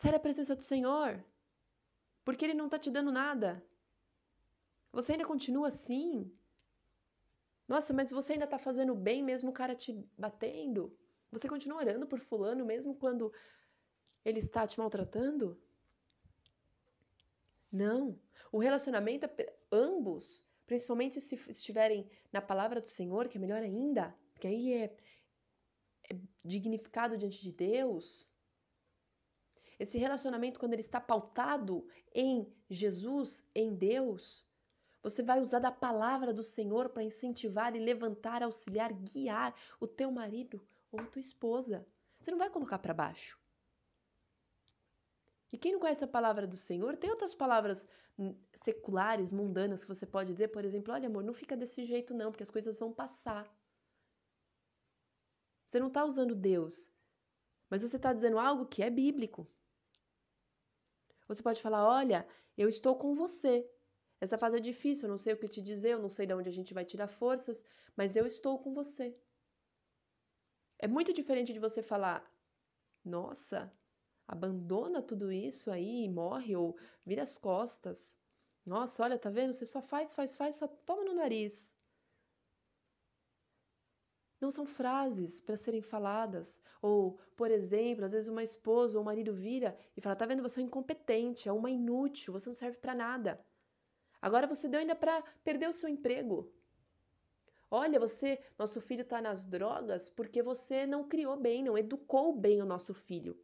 Sai 0.00 0.12
da 0.12 0.18
presença 0.26 0.56
do 0.56 0.62
Senhor. 0.62 1.22
Porque 2.24 2.46
Ele 2.46 2.54
não 2.54 2.64
está 2.68 2.78
te 2.78 2.90
dando 2.90 3.12
nada. 3.12 3.62
Você 4.90 5.12
ainda 5.12 5.26
continua 5.26 5.68
assim? 5.68 6.32
Nossa, 7.68 7.92
mas 7.92 8.10
você 8.10 8.32
ainda 8.32 8.46
está 8.46 8.58
fazendo 8.58 8.94
bem 8.94 9.22
mesmo 9.22 9.50
o 9.50 9.58
cara 9.60 9.74
te 9.74 9.92
batendo? 10.16 10.96
Você 11.30 11.46
continua 11.46 11.80
orando 11.82 12.06
por 12.06 12.18
fulano 12.18 12.64
mesmo 12.64 12.94
quando 12.94 13.30
ele 14.24 14.38
está 14.38 14.66
te 14.66 14.78
maltratando? 14.78 15.60
Não. 17.70 18.18
O 18.50 18.58
relacionamento, 18.58 19.28
ambos, 19.70 20.42
principalmente 20.66 21.20
se 21.20 21.34
estiverem 21.46 22.10
na 22.32 22.40
palavra 22.40 22.80
do 22.80 22.88
Senhor, 22.88 23.28
que 23.28 23.36
é 23.36 23.40
melhor 23.40 23.62
ainda, 23.62 24.16
porque 24.32 24.46
aí 24.46 24.72
é, 24.72 24.96
é 26.10 26.16
dignificado 26.42 27.18
diante 27.18 27.42
de 27.42 27.52
Deus. 27.52 28.30
Esse 29.80 29.96
relacionamento, 29.96 30.60
quando 30.60 30.74
ele 30.74 30.82
está 30.82 31.00
pautado 31.00 31.88
em 32.14 32.46
Jesus, 32.68 33.42
em 33.54 33.74
Deus, 33.74 34.46
você 35.02 35.22
vai 35.22 35.40
usar 35.40 35.58
da 35.58 35.72
palavra 35.72 36.34
do 36.34 36.44
Senhor 36.44 36.90
para 36.90 37.02
incentivar 37.02 37.74
e 37.74 37.78
levantar, 37.78 38.42
auxiliar, 38.42 38.92
guiar 38.92 39.54
o 39.80 39.86
teu 39.86 40.12
marido 40.12 40.60
ou 40.92 41.00
a 41.00 41.06
tua 41.06 41.20
esposa. 41.20 41.86
Você 42.20 42.30
não 42.30 42.36
vai 42.36 42.50
colocar 42.50 42.78
para 42.78 42.92
baixo. 42.92 43.40
E 45.50 45.56
quem 45.56 45.72
não 45.72 45.80
conhece 45.80 46.04
a 46.04 46.08
palavra 46.08 46.46
do 46.46 46.58
Senhor, 46.58 46.98
tem 46.98 47.08
outras 47.08 47.34
palavras 47.34 47.88
seculares, 48.62 49.32
mundanas 49.32 49.82
que 49.82 49.88
você 49.88 50.04
pode 50.04 50.30
dizer, 50.30 50.48
por 50.48 50.62
exemplo, 50.62 50.92
olha 50.92 51.08
amor, 51.08 51.24
não 51.24 51.32
fica 51.32 51.56
desse 51.56 51.86
jeito 51.86 52.12
não, 52.12 52.30
porque 52.30 52.42
as 52.42 52.50
coisas 52.50 52.78
vão 52.78 52.92
passar. 52.92 53.50
Você 55.64 55.80
não 55.80 55.88
está 55.88 56.04
usando 56.04 56.34
Deus, 56.34 56.92
mas 57.70 57.80
você 57.80 57.96
está 57.96 58.12
dizendo 58.12 58.38
algo 58.38 58.66
que 58.66 58.82
é 58.82 58.90
bíblico. 58.90 59.48
Você 61.30 61.44
pode 61.44 61.62
falar, 61.62 61.86
olha, 61.86 62.26
eu 62.58 62.68
estou 62.68 62.96
com 62.96 63.14
você. 63.14 63.64
Essa 64.20 64.36
fase 64.36 64.56
é 64.56 64.60
difícil, 64.60 65.06
eu 65.06 65.10
não 65.10 65.16
sei 65.16 65.32
o 65.32 65.36
que 65.36 65.46
te 65.46 65.62
dizer, 65.62 65.92
eu 65.92 66.02
não 66.02 66.10
sei 66.10 66.26
de 66.26 66.34
onde 66.34 66.48
a 66.48 66.52
gente 66.52 66.74
vai 66.74 66.84
tirar 66.84 67.06
forças, 67.06 67.64
mas 67.96 68.16
eu 68.16 68.26
estou 68.26 68.58
com 68.58 68.74
você. 68.74 69.16
É 70.76 70.88
muito 70.88 71.12
diferente 71.12 71.52
de 71.52 71.60
você 71.60 71.82
falar, 71.84 72.28
nossa, 73.04 73.72
abandona 74.26 75.00
tudo 75.00 75.30
isso 75.30 75.70
aí 75.70 76.02
e 76.02 76.08
morre 76.08 76.56
ou 76.56 76.76
vira 77.06 77.22
as 77.22 77.38
costas. 77.38 78.18
Nossa, 78.66 79.04
olha, 79.04 79.16
tá 79.16 79.30
vendo? 79.30 79.52
Você 79.52 79.64
só 79.64 79.80
faz, 79.80 80.12
faz, 80.12 80.34
faz, 80.34 80.56
só 80.56 80.66
toma 80.66 81.04
no 81.04 81.14
nariz. 81.14 81.79
Não 84.40 84.50
são 84.50 84.64
frases 84.64 85.40
para 85.40 85.56
serem 85.56 85.82
faladas. 85.82 86.60
Ou, 86.80 87.18
por 87.36 87.50
exemplo, 87.50 88.04
às 88.04 88.12
vezes 88.12 88.28
uma 88.28 88.42
esposa 88.42 88.96
ou 88.96 89.02
um 89.02 89.04
marido 89.04 89.34
vira 89.34 89.76
e 89.96 90.00
fala: 90.00 90.16
"Tá 90.16 90.26
vendo? 90.26 90.42
Você 90.42 90.60
é 90.60 90.64
incompetente, 90.64 91.48
é 91.48 91.52
uma 91.52 91.70
inútil, 91.70 92.32
você 92.32 92.48
não 92.48 92.54
serve 92.54 92.78
para 92.78 92.94
nada. 92.94 93.44
Agora 94.20 94.46
você 94.46 94.68
deu 94.68 94.80
ainda 94.80 94.94
para 94.94 95.22
perder 95.44 95.68
o 95.68 95.72
seu 95.72 95.88
emprego. 95.88 96.52
Olha, 97.70 98.00
você, 98.00 98.38
nosso 98.58 98.80
filho 98.80 99.02
está 99.02 99.20
nas 99.22 99.44
drogas 99.44 100.10
porque 100.10 100.42
você 100.42 100.86
não 100.86 101.06
criou 101.06 101.36
bem, 101.36 101.62
não 101.62 101.78
educou 101.78 102.32
bem 102.36 102.60
o 102.60 102.66
nosso 102.66 102.92
filho 102.92 103.38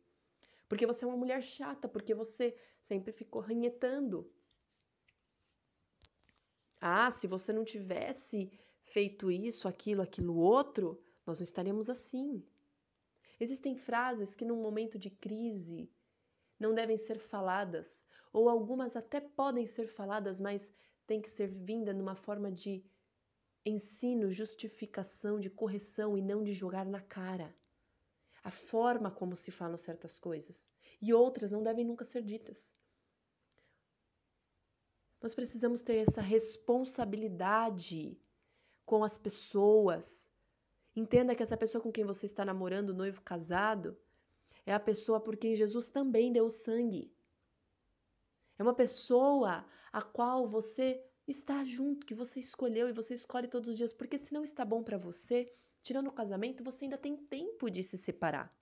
porque 0.69 0.87
você 0.87 1.05
é 1.05 1.09
uma 1.09 1.17
mulher 1.17 1.43
chata, 1.43 1.89
porque 1.89 2.15
você 2.15 2.57
sempre 2.81 3.13
ficou 3.13 3.41
ranhetando. 3.41 4.31
Ah, 6.81 7.11
se 7.11 7.27
você 7.27 7.53
não 7.53 7.65
tivesse 7.65 8.51
feito 8.97 9.31
isso, 9.31 9.69
aquilo, 9.69 10.01
aquilo 10.01 10.35
outro, 10.35 10.99
nós 11.27 11.39
não 11.39 11.45
estaríamos 11.45 11.91
assim. 11.91 12.43
Existem 13.39 13.77
frases 13.77 14.35
que 14.35 14.43
num 14.43 14.63
momento 14.63 14.99
de 14.99 15.11
crise 15.11 15.93
não 16.59 16.73
devem 16.73 16.97
ser 16.97 17.19
faladas, 17.19 18.03
ou 18.33 18.49
algumas 18.49 18.97
até 18.97 19.21
podem 19.21 19.67
ser 19.67 19.87
faladas, 19.87 20.41
mas 20.41 20.73
tem 21.07 21.21
que 21.21 21.31
ser 21.31 21.49
vinda 21.49 21.93
numa 21.93 22.15
forma 22.15 22.51
de 22.51 22.83
ensino, 23.67 24.31
justificação, 24.31 25.39
de 25.39 25.51
correção 25.51 26.17
e 26.17 26.23
não 26.23 26.43
de 26.43 26.55
jogar 26.55 26.87
na 26.87 27.03
cara 27.03 27.55
a 28.43 28.51
forma 28.51 29.11
como 29.11 29.37
se 29.37 29.51
falam 29.51 29.77
certas 29.77 30.19
coisas, 30.19 30.71
e 31.03 31.13
outras 31.13 31.51
não 31.51 31.63
devem 31.63 31.85
nunca 31.85 32.03
ser 32.03 32.23
ditas. 32.23 32.75
Nós 35.21 35.35
precisamos 35.35 35.83
ter 35.83 35.97
essa 35.97 36.23
responsabilidade 36.23 38.19
com 38.87 39.05
as 39.05 39.18
pessoas. 39.18 40.31
Entenda 40.94 41.35
que 41.35 41.42
essa 41.42 41.57
pessoa 41.59 41.83
com 41.83 41.92
quem 41.92 42.05
você 42.05 42.25
está 42.25 42.44
namorando, 42.44 42.94
noivo, 42.94 43.20
casado, 43.20 43.99
é 44.64 44.72
a 44.72 44.81
pessoa 44.81 45.20
por 45.20 45.37
quem 45.37 45.55
Jesus 45.55 45.88
também 45.88 46.33
deu 46.33 46.49
sangue. 46.49 47.12
É 48.59 48.62
uma 48.62 48.75
pessoa 48.75 49.66
a 49.92 50.01
qual 50.01 50.49
você 50.49 51.05
está 51.29 51.62
junto, 51.64 52.07
que 52.07 52.14
você 52.14 52.40
escolheu 52.40 52.88
e 52.88 52.92
você 52.92 53.12
escolhe 53.12 53.49
todos 53.49 53.68
os 53.68 53.77
dias, 53.77 53.92
porque 53.92 54.16
se 54.16 54.33
não 54.33 54.42
está 54.42 54.64
bom 54.64 54.83
para 54.83 54.96
você, 54.96 55.53
Tirando 55.87 56.09
o 56.09 56.18
casamento, 56.20 56.64
você 56.64 56.85
ainda 56.85 56.99
tem 56.99 57.16
tempo 57.16 57.70
de 57.70 57.81
se 57.81 57.96
separar. 57.96 58.53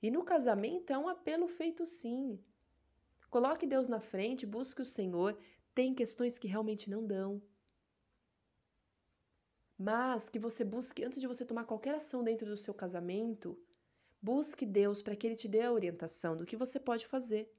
E 0.00 0.10
no 0.10 0.24
casamento 0.24 0.90
é 0.94 0.96
um 0.96 1.10
apelo 1.10 1.46
feito 1.46 1.84
sim. 1.84 2.42
Coloque 3.28 3.66
Deus 3.66 3.86
na 3.86 4.00
frente, 4.00 4.46
busque 4.46 4.80
o 4.80 4.86
Senhor. 4.86 5.38
Tem 5.76 5.94
questões 5.94 6.38
que 6.38 6.48
realmente 6.48 6.88
não 6.88 7.06
dão. 7.06 7.42
Mas 9.78 10.30
que 10.30 10.38
você 10.38 10.64
busque, 10.64 11.04
antes 11.04 11.20
de 11.20 11.26
você 11.26 11.44
tomar 11.44 11.66
qualquer 11.66 11.94
ação 11.94 12.24
dentro 12.24 12.46
do 12.46 12.56
seu 12.56 12.72
casamento, 12.72 13.58
busque 14.22 14.64
Deus 14.64 15.02
para 15.02 15.14
que 15.14 15.26
Ele 15.26 15.36
te 15.36 15.46
dê 15.46 15.60
a 15.60 15.70
orientação 15.70 16.34
do 16.34 16.46
que 16.46 16.56
você 16.56 16.80
pode 16.80 17.06
fazer. 17.06 17.54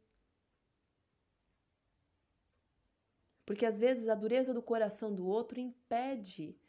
Porque 3.45 3.67
às 3.67 3.79
vezes 3.79 4.09
a 4.09 4.15
dureza 4.15 4.51
do 4.51 4.63
coração 4.63 5.13
do 5.13 5.27
outro 5.27 5.59
impede 5.59 6.59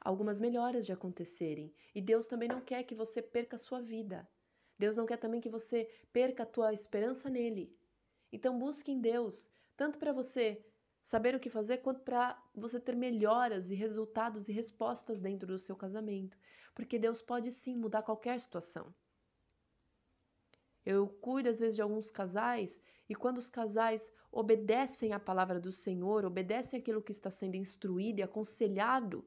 algumas 0.00 0.40
melhoras 0.40 0.84
de 0.84 0.92
acontecerem. 0.92 1.72
E 1.94 2.00
Deus 2.02 2.26
também 2.26 2.48
não 2.48 2.60
quer 2.60 2.82
que 2.82 2.96
você 2.96 3.22
perca 3.22 3.54
a 3.54 3.60
sua 3.60 3.80
vida. 3.80 4.28
Deus 4.76 4.96
não 4.96 5.06
quer 5.06 5.18
também 5.18 5.40
que 5.40 5.48
você 5.48 5.88
perca 6.12 6.42
a 6.42 6.46
tua 6.46 6.72
esperança 6.72 7.30
nele. 7.30 7.72
Então 8.32 8.58
busque 8.58 8.90
em 8.90 9.00
Deus, 9.00 9.48
tanto 9.76 9.98
para 9.98 10.12
você 10.12 10.64
saber 11.02 11.34
o 11.34 11.40
que 11.40 11.50
fazer, 11.50 11.78
quanto 11.78 12.00
para 12.00 12.42
você 12.54 12.80
ter 12.80 12.96
melhoras 12.96 13.70
e 13.70 13.74
resultados 13.74 14.48
e 14.48 14.52
respostas 14.52 15.20
dentro 15.20 15.46
do 15.46 15.58
seu 15.58 15.76
casamento. 15.76 16.38
Porque 16.74 16.98
Deus 16.98 17.20
pode 17.20 17.52
sim 17.52 17.76
mudar 17.76 18.02
qualquer 18.02 18.40
situação. 18.40 18.92
Eu 20.84 21.08
cuido 21.08 21.48
às 21.48 21.58
vezes 21.58 21.76
de 21.76 21.82
alguns 21.82 22.10
casais 22.10 22.80
e 23.08 23.14
quando 23.14 23.38
os 23.38 23.48
casais 23.48 24.10
obedecem 24.32 25.12
à 25.12 25.20
palavra 25.20 25.60
do 25.60 25.70
Senhor, 25.70 26.24
obedecem 26.24 26.78
aquilo 26.78 27.02
que 27.02 27.12
está 27.12 27.30
sendo 27.30 27.54
instruído 27.54 28.20
e 28.20 28.22
aconselhado 28.22 29.24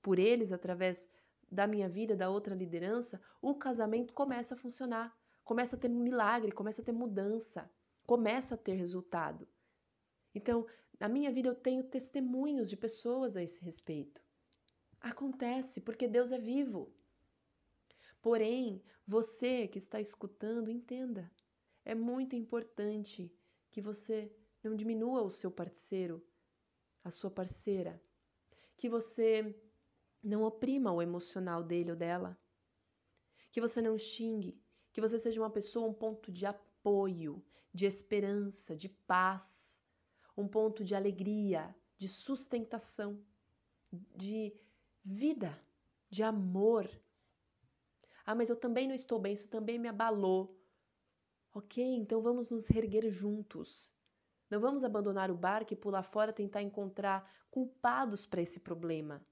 por 0.00 0.18
eles 0.18 0.52
através 0.52 1.08
da 1.50 1.66
minha 1.66 1.88
vida, 1.88 2.16
da 2.16 2.30
outra 2.30 2.54
liderança, 2.54 3.20
o 3.40 3.54
casamento 3.54 4.14
começa 4.14 4.54
a 4.54 4.56
funcionar, 4.56 5.14
começa 5.44 5.76
a 5.76 5.78
ter 5.78 5.88
milagre, 5.88 6.50
começa 6.50 6.80
a 6.80 6.84
ter 6.84 6.92
mudança, 6.92 7.70
começa 8.06 8.54
a 8.54 8.58
ter 8.58 8.72
resultado. 8.72 9.46
Então, 10.34 10.66
na 10.98 11.08
minha 11.08 11.32
vida 11.32 11.48
eu 11.48 11.54
tenho 11.54 11.82
testemunhos 11.84 12.68
de 12.70 12.76
pessoas 12.76 13.36
a 13.36 13.42
esse 13.42 13.62
respeito. 13.64 14.22
Acontece 15.00 15.80
porque 15.80 16.06
Deus 16.06 16.30
é 16.32 16.38
vivo. 16.38 16.92
Porém, 18.20 18.82
você 19.06 19.66
que 19.66 19.78
está 19.78 20.00
escutando, 20.00 20.70
entenda. 20.70 21.30
É 21.84 21.94
muito 21.94 22.36
importante 22.36 23.32
que 23.70 23.80
você 23.80 24.32
não 24.62 24.76
diminua 24.76 25.22
o 25.22 25.30
seu 25.30 25.50
parceiro, 25.50 26.24
a 27.02 27.10
sua 27.10 27.30
parceira, 27.30 28.00
que 28.76 28.88
você 28.88 29.60
não 30.22 30.44
oprima 30.44 30.92
o 30.92 31.02
emocional 31.02 31.64
dele 31.64 31.90
ou 31.90 31.96
dela. 31.96 32.38
Que 33.50 33.60
você 33.60 33.82
não 33.82 33.98
xingue. 33.98 34.60
Que 34.92 35.00
você 35.00 35.18
seja 35.18 35.40
uma 35.40 35.50
pessoa, 35.50 35.88
um 35.88 35.94
ponto 35.94 36.30
de 36.30 36.46
apoio, 36.46 37.44
de 37.74 37.86
esperança, 37.86 38.76
de 38.76 38.88
paz, 38.88 39.71
um 40.36 40.48
ponto 40.48 40.84
de 40.84 40.94
alegria, 40.94 41.74
de 41.96 42.08
sustentação, 42.08 43.24
de 43.92 44.54
vida, 45.04 45.58
de 46.08 46.22
amor. 46.22 46.88
Ah, 48.24 48.34
mas 48.34 48.48
eu 48.48 48.56
também 48.56 48.86
não 48.86 48.94
estou 48.94 49.18
bem, 49.18 49.32
isso 49.32 49.48
também 49.48 49.78
me 49.78 49.88
abalou. 49.88 50.58
Ok, 51.54 51.84
então 51.84 52.22
vamos 52.22 52.48
nos 52.48 52.68
erguer 52.70 53.10
juntos. 53.10 53.92
Não 54.48 54.60
vamos 54.60 54.84
abandonar 54.84 55.30
o 55.30 55.36
barco 55.36 55.72
e 55.72 55.76
pular 55.76 56.02
fora 56.02 56.32
tentar 56.32 56.62
encontrar 56.62 57.30
culpados 57.50 58.26
para 58.26 58.40
esse 58.40 58.60
problema. 58.60 59.24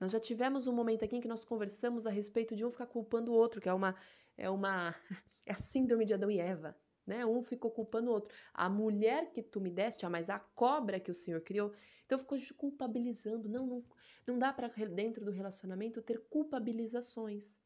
Nós 0.00 0.12
já 0.12 0.20
tivemos 0.20 0.66
um 0.66 0.72
momento 0.72 1.04
aqui 1.04 1.16
em 1.16 1.20
que 1.20 1.28
nós 1.28 1.44
conversamos 1.44 2.06
a 2.06 2.10
respeito 2.10 2.54
de 2.56 2.64
um 2.64 2.70
ficar 2.70 2.86
culpando 2.86 3.32
o 3.32 3.34
outro, 3.34 3.60
que 3.60 3.68
é 3.68 3.72
uma 3.72 3.94
é 4.36 4.50
uma 4.50 4.94
é 5.46 5.52
a 5.52 5.56
síndrome 5.56 6.04
de 6.04 6.14
Adão 6.14 6.30
e 6.30 6.38
Eva, 6.38 6.76
né? 7.06 7.24
Um 7.24 7.42
ficou 7.42 7.70
culpando 7.70 8.10
o 8.10 8.14
outro. 8.14 8.32
A 8.52 8.68
mulher 8.68 9.30
que 9.32 9.42
tu 9.42 9.60
me 9.60 9.70
deste, 9.70 10.06
ah, 10.06 10.10
mas 10.10 10.30
a 10.30 10.38
cobra 10.38 11.00
que 11.00 11.10
o 11.10 11.14
Senhor 11.14 11.40
criou, 11.40 11.72
então 12.06 12.18
ficou 12.18 12.38
culpabilizando. 12.56 13.48
Não, 13.48 13.66
não, 13.66 13.84
não 14.26 14.38
dá 14.38 14.52
para 14.52 14.68
dentro 14.68 15.24
do 15.24 15.30
relacionamento 15.30 16.02
ter 16.02 16.20
culpabilizações. 16.28 17.58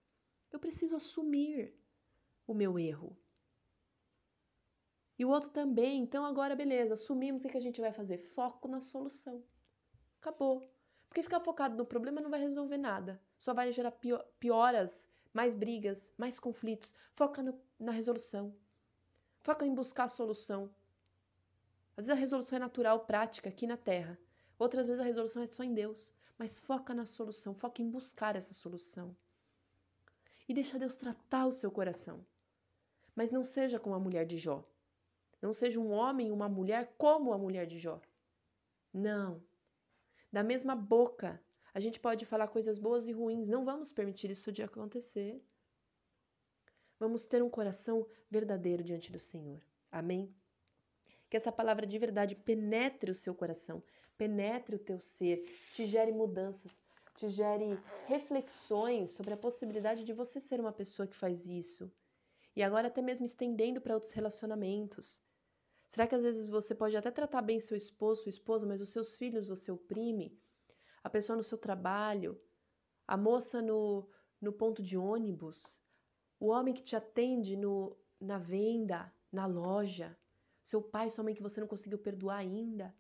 Eu 0.51 0.59
preciso 0.59 0.97
assumir 0.97 1.75
o 2.47 2.55
meu 2.55 2.79
erro. 2.79 3.17
E 5.19 5.25
o 5.25 5.31
outro 5.31 5.51
também. 5.51 6.03
Então 6.03 6.25
agora 6.25 6.55
beleza, 6.55 6.95
assumimos 6.95 7.45
o 7.45 7.49
que 7.49 7.57
a 7.57 7.61
gente 7.61 7.81
vai 7.81 7.93
fazer? 7.93 8.19
Foco 8.19 8.69
na 8.69 8.81
solução. 8.81 9.45
Acabou. 10.21 10.73
Porque 11.09 11.23
ficar 11.23 11.41
focado 11.41 11.77
no 11.77 11.87
problema 11.87 12.21
não 12.21 12.31
vai 12.31 12.41
resolver 12.41 12.77
nada. 12.77 13.21
Só 13.39 13.55
vai 13.55 13.73
gerar 13.73 13.93
pioras, 14.39 15.09
mais 15.33 15.55
brigas, 15.55 16.13
mais 16.19 16.39
conflitos. 16.39 16.95
Foca 17.15 17.43
no, 17.43 17.59
na 17.79 17.93
resolução. 17.93 18.55
Foca 19.49 19.65
em 19.65 19.75
buscar 19.75 20.05
a 20.05 20.09
solução. 20.09 20.69
Às 21.97 22.07
vezes 22.07 22.11
a 22.11 22.21
resolução 22.21 22.57
é 22.57 22.59
natural, 22.59 23.07
prática, 23.07 23.49
aqui 23.49 23.67
na 23.67 23.79
Terra. 23.79 24.19
Outras 24.59 24.87
vezes 24.87 25.01
a 25.01 25.05
resolução 25.05 25.43
é 25.43 25.47
só 25.47 25.63
em 25.65 25.73
Deus. 25.73 26.13
Mas 26.37 26.61
foca 26.61 26.93
na 26.93 27.07
solução, 27.07 27.55
foca 27.55 27.81
em 27.81 27.89
buscar 27.89 28.37
essa 28.37 28.53
solução. 28.53 29.17
E 30.47 30.53
deixa 30.53 30.79
Deus 30.79 30.99
tratar 30.99 31.47
o 31.47 31.51
seu 31.51 31.71
coração. 31.71 32.23
Mas 33.17 33.31
não 33.31 33.43
seja 33.43 33.81
como 33.81 33.95
a 33.95 33.99
mulher 33.99 34.27
de 34.27 34.37
Jó. 34.37 34.63
Não 35.41 35.55
seja 35.55 35.81
um 35.81 35.93
homem, 35.93 36.31
uma 36.31 36.47
mulher 36.47 36.93
como 36.99 37.33
a 37.33 37.39
mulher 37.39 37.67
de 37.67 37.79
Jó. 37.79 38.03
Não. 38.93 39.43
Da 40.31 40.43
mesma 40.43 40.77
boca, 40.77 41.43
a 41.73 41.81
gente 41.81 41.99
pode 41.99 42.27
falar 42.27 42.49
coisas 42.49 42.79
boas 42.79 43.09
e 43.09 43.13
ruins. 43.13 43.49
Não 43.49 43.65
vamos 43.65 43.93
permitir 43.93 44.31
isso 44.31 44.53
de 44.53 44.63
acontecer. 44.63 45.43
Vamos 46.99 47.27
ter 47.27 47.43
um 47.43 47.51
coração 47.51 48.07
verdadeiro 48.29 48.83
diante 48.83 49.13
do 49.13 49.21
Senhor. 49.21 49.63
Amém? 49.91 50.35
Que 51.31 51.37
essa 51.37 51.53
palavra 51.53 51.87
de 51.87 51.99
verdade 51.99 52.35
penetre 52.35 53.11
o 53.11 53.15
seu 53.15 53.35
coração, 53.35 53.83
penetre 54.17 54.75
o 54.75 54.79
teu 54.79 54.99
ser, 54.99 55.45
te 55.73 55.87
gere 55.87 56.11
mudanças, 56.11 56.83
te 57.15 57.31
gere 57.31 57.79
reflexões 58.07 59.11
sobre 59.11 59.35
a 59.35 59.37
possibilidade 59.37 60.05
de 60.05 60.13
você 60.13 60.41
ser 60.41 60.61
uma 60.61 60.73
pessoa 60.73 61.07
que 61.07 61.17
faz 61.17 61.47
isso. 61.47 61.91
E 62.57 62.63
agora 62.63 62.89
até 62.89 63.01
mesmo 63.01 63.27
estendendo 63.27 63.81
para 63.81 63.95
outros 63.95 64.13
relacionamentos. 64.13 65.23
Será 65.87 66.07
que 66.07 66.15
às 66.15 66.23
vezes 66.23 66.49
você 66.49 66.75
pode 66.75 66.97
até 66.97 67.11
tratar 67.11 67.43
bem 67.43 67.61
seu 67.61 67.77
esposo, 67.77 68.23
sua 68.23 68.31
esposa, 68.31 68.67
mas 68.67 68.81
os 68.81 68.91
seus 68.91 69.17
filhos 69.17 69.47
você 69.47 69.71
oprime? 69.71 70.37
A 71.03 71.09
pessoa 71.09 71.37
no 71.37 71.43
seu 71.43 71.57
trabalho, 71.57 72.41
a 73.07 73.17
moça 73.17 73.63
no, 73.63 74.09
no 74.41 74.53
ponto 74.53 74.83
de 74.83 74.99
ônibus, 74.99 75.81
o 76.41 76.47
homem 76.49 76.75
que 76.75 76.83
te 76.83 76.95
atende 76.97 77.57
no, 77.57 77.97
na 78.21 78.39
venda, 78.39 79.13
na 79.33 79.47
loja, 79.47 80.17
seu 80.63 80.83
pai, 80.83 81.11
sua 81.11 81.25
mãe 81.25 81.35
que 81.35 81.43
você 81.43 81.61
não 81.61 81.67
conseguiu 81.67 81.99
perdoar 81.99 82.39
ainda, 82.39 82.95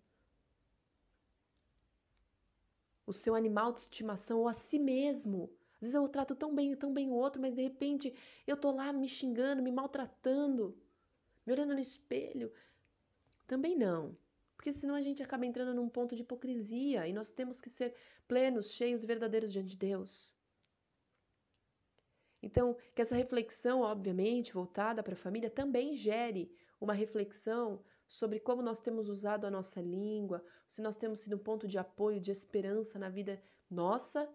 o 3.06 3.12
seu 3.12 3.34
animal 3.34 3.72
de 3.72 3.80
estimação 3.80 4.40
ou 4.40 4.48
a 4.48 4.52
si 4.52 4.78
mesmo. 4.78 5.50
Às 5.74 5.80
vezes 5.80 5.94
eu 5.94 6.08
trato 6.08 6.34
tão 6.34 6.54
bem, 6.54 6.76
tão 6.76 6.92
bem 6.92 7.08
o 7.08 7.14
outro, 7.14 7.40
mas 7.40 7.54
de 7.54 7.62
repente 7.62 8.14
eu 8.46 8.56
tô 8.56 8.70
lá 8.70 8.92
me 8.92 9.08
xingando, 9.08 9.62
me 9.62 9.72
maltratando, 9.72 10.76
me 11.46 11.52
olhando 11.52 11.72
no 11.74 11.80
espelho, 11.80 12.52
também 13.46 13.76
não. 13.76 14.16
Porque 14.56 14.72
senão 14.72 14.94
a 14.94 15.00
gente 15.00 15.22
acaba 15.22 15.46
entrando 15.46 15.72
num 15.72 15.88
ponto 15.88 16.14
de 16.14 16.22
hipocrisia 16.22 17.06
e 17.06 17.12
nós 17.12 17.30
temos 17.30 17.60
que 17.60 17.70
ser 17.70 17.94
plenos, 18.26 18.72
cheios 18.72 19.02
e 19.02 19.06
verdadeiros 19.06 19.52
diante 19.52 19.70
de 19.70 19.76
Deus. 19.76 20.37
Então, 22.42 22.76
que 22.94 23.02
essa 23.02 23.16
reflexão, 23.16 23.80
obviamente, 23.80 24.52
voltada 24.52 25.02
para 25.02 25.14
a 25.14 25.16
família, 25.16 25.50
também 25.50 25.94
gere 25.94 26.50
uma 26.80 26.94
reflexão 26.94 27.82
sobre 28.08 28.40
como 28.40 28.62
nós 28.62 28.80
temos 28.80 29.08
usado 29.08 29.46
a 29.46 29.50
nossa 29.50 29.80
língua, 29.80 30.44
se 30.66 30.80
nós 30.80 30.96
temos 30.96 31.20
sido 31.20 31.36
um 31.36 31.40
ponto 31.40 31.66
de 31.66 31.78
apoio, 31.78 32.20
de 32.20 32.30
esperança 32.30 32.98
na 32.98 33.08
vida 33.08 33.42
nossa 33.70 34.28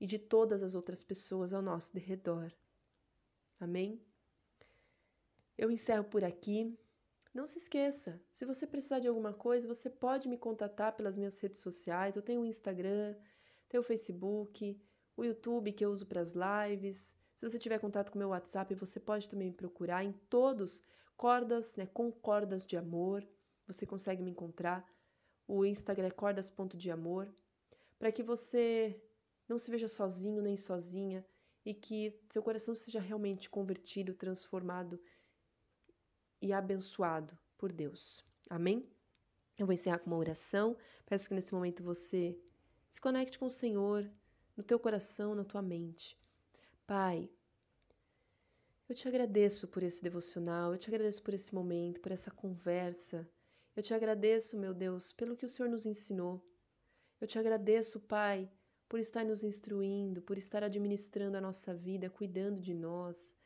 e 0.00 0.06
de 0.06 0.18
todas 0.18 0.62
as 0.62 0.74
outras 0.74 1.02
pessoas 1.02 1.52
ao 1.52 1.62
nosso 1.62 1.96
redor. 1.98 2.52
Amém? 3.60 4.02
Eu 5.56 5.70
encerro 5.70 6.04
por 6.04 6.24
aqui. 6.24 6.76
Não 7.32 7.46
se 7.46 7.58
esqueça, 7.58 8.18
se 8.32 8.46
você 8.46 8.66
precisar 8.66 8.98
de 8.98 9.08
alguma 9.08 9.34
coisa, 9.34 9.68
você 9.68 9.90
pode 9.90 10.26
me 10.26 10.38
contatar 10.38 10.96
pelas 10.96 11.18
minhas 11.18 11.38
redes 11.38 11.60
sociais. 11.60 12.16
Eu 12.16 12.22
tenho 12.22 12.40
o 12.40 12.46
Instagram, 12.46 13.14
tenho 13.68 13.82
o 13.82 13.84
Facebook, 13.84 14.80
o 15.16 15.24
YouTube 15.24 15.72
que 15.72 15.84
eu 15.84 15.90
uso 15.90 16.06
para 16.06 16.20
as 16.20 16.32
lives. 16.32 17.14
Se 17.34 17.48
você 17.48 17.58
tiver 17.58 17.78
contato 17.78 18.10
com 18.10 18.18
meu 18.18 18.28
WhatsApp, 18.28 18.74
você 18.74 19.00
pode 19.00 19.28
também 19.28 19.48
me 19.48 19.54
procurar 19.54 20.04
em 20.04 20.12
todos 20.12 20.82
cordas, 21.16 21.76
né, 21.76 21.86
com 21.86 22.12
cordas 22.12 22.66
de 22.66 22.76
amor. 22.76 23.26
Você 23.66 23.86
consegue 23.86 24.22
me 24.22 24.30
encontrar. 24.30 24.86
O 25.48 25.64
Instagram 25.64 26.08
é 26.08 26.10
cordas.deamor, 26.10 27.28
para 27.98 28.12
que 28.12 28.22
você 28.22 29.00
não 29.48 29.58
se 29.58 29.70
veja 29.70 29.88
sozinho 29.88 30.42
nem 30.42 30.56
sozinha 30.56 31.24
e 31.64 31.72
que 31.72 32.18
seu 32.30 32.42
coração 32.42 32.74
seja 32.74 33.00
realmente 33.00 33.48
convertido, 33.48 34.12
transformado 34.14 35.00
e 36.40 36.52
abençoado 36.52 37.38
por 37.56 37.72
Deus. 37.72 38.24
Amém? 38.50 38.88
Eu 39.58 39.66
vou 39.66 39.72
encerrar 39.72 39.98
com 39.98 40.10
uma 40.10 40.18
oração. 40.18 40.76
Peço 41.06 41.28
que 41.28 41.34
nesse 41.34 41.54
momento 41.54 41.82
você 41.82 42.38
se 42.88 43.00
conecte 43.00 43.38
com 43.38 43.46
o 43.46 43.50
Senhor 43.50 44.08
no 44.56 44.64
teu 44.64 44.78
coração, 44.78 45.34
na 45.34 45.44
tua 45.44 45.62
mente. 45.62 46.18
Pai, 46.86 47.28
eu 48.88 48.94
te 48.94 49.08
agradeço 49.08 49.66
por 49.66 49.82
esse 49.82 50.02
devocional, 50.02 50.72
eu 50.72 50.78
te 50.78 50.88
agradeço 50.88 51.22
por 51.22 51.34
esse 51.34 51.54
momento, 51.54 52.00
por 52.00 52.12
essa 52.12 52.30
conversa. 52.30 53.28
Eu 53.74 53.82
te 53.82 53.92
agradeço, 53.92 54.56
meu 54.56 54.72
Deus, 54.72 55.12
pelo 55.12 55.36
que 55.36 55.44
o 55.44 55.48
Senhor 55.48 55.68
nos 55.68 55.84
ensinou. 55.84 56.40
Eu 57.20 57.26
te 57.26 57.38
agradeço, 57.38 58.00
Pai, 58.00 58.48
por 58.88 59.00
estar 59.00 59.24
nos 59.24 59.42
instruindo, 59.42 60.22
por 60.22 60.38
estar 60.38 60.62
administrando 60.62 61.36
a 61.36 61.40
nossa 61.40 61.74
vida, 61.74 62.08
cuidando 62.08 62.60
de 62.60 62.72
nós. 62.72 63.36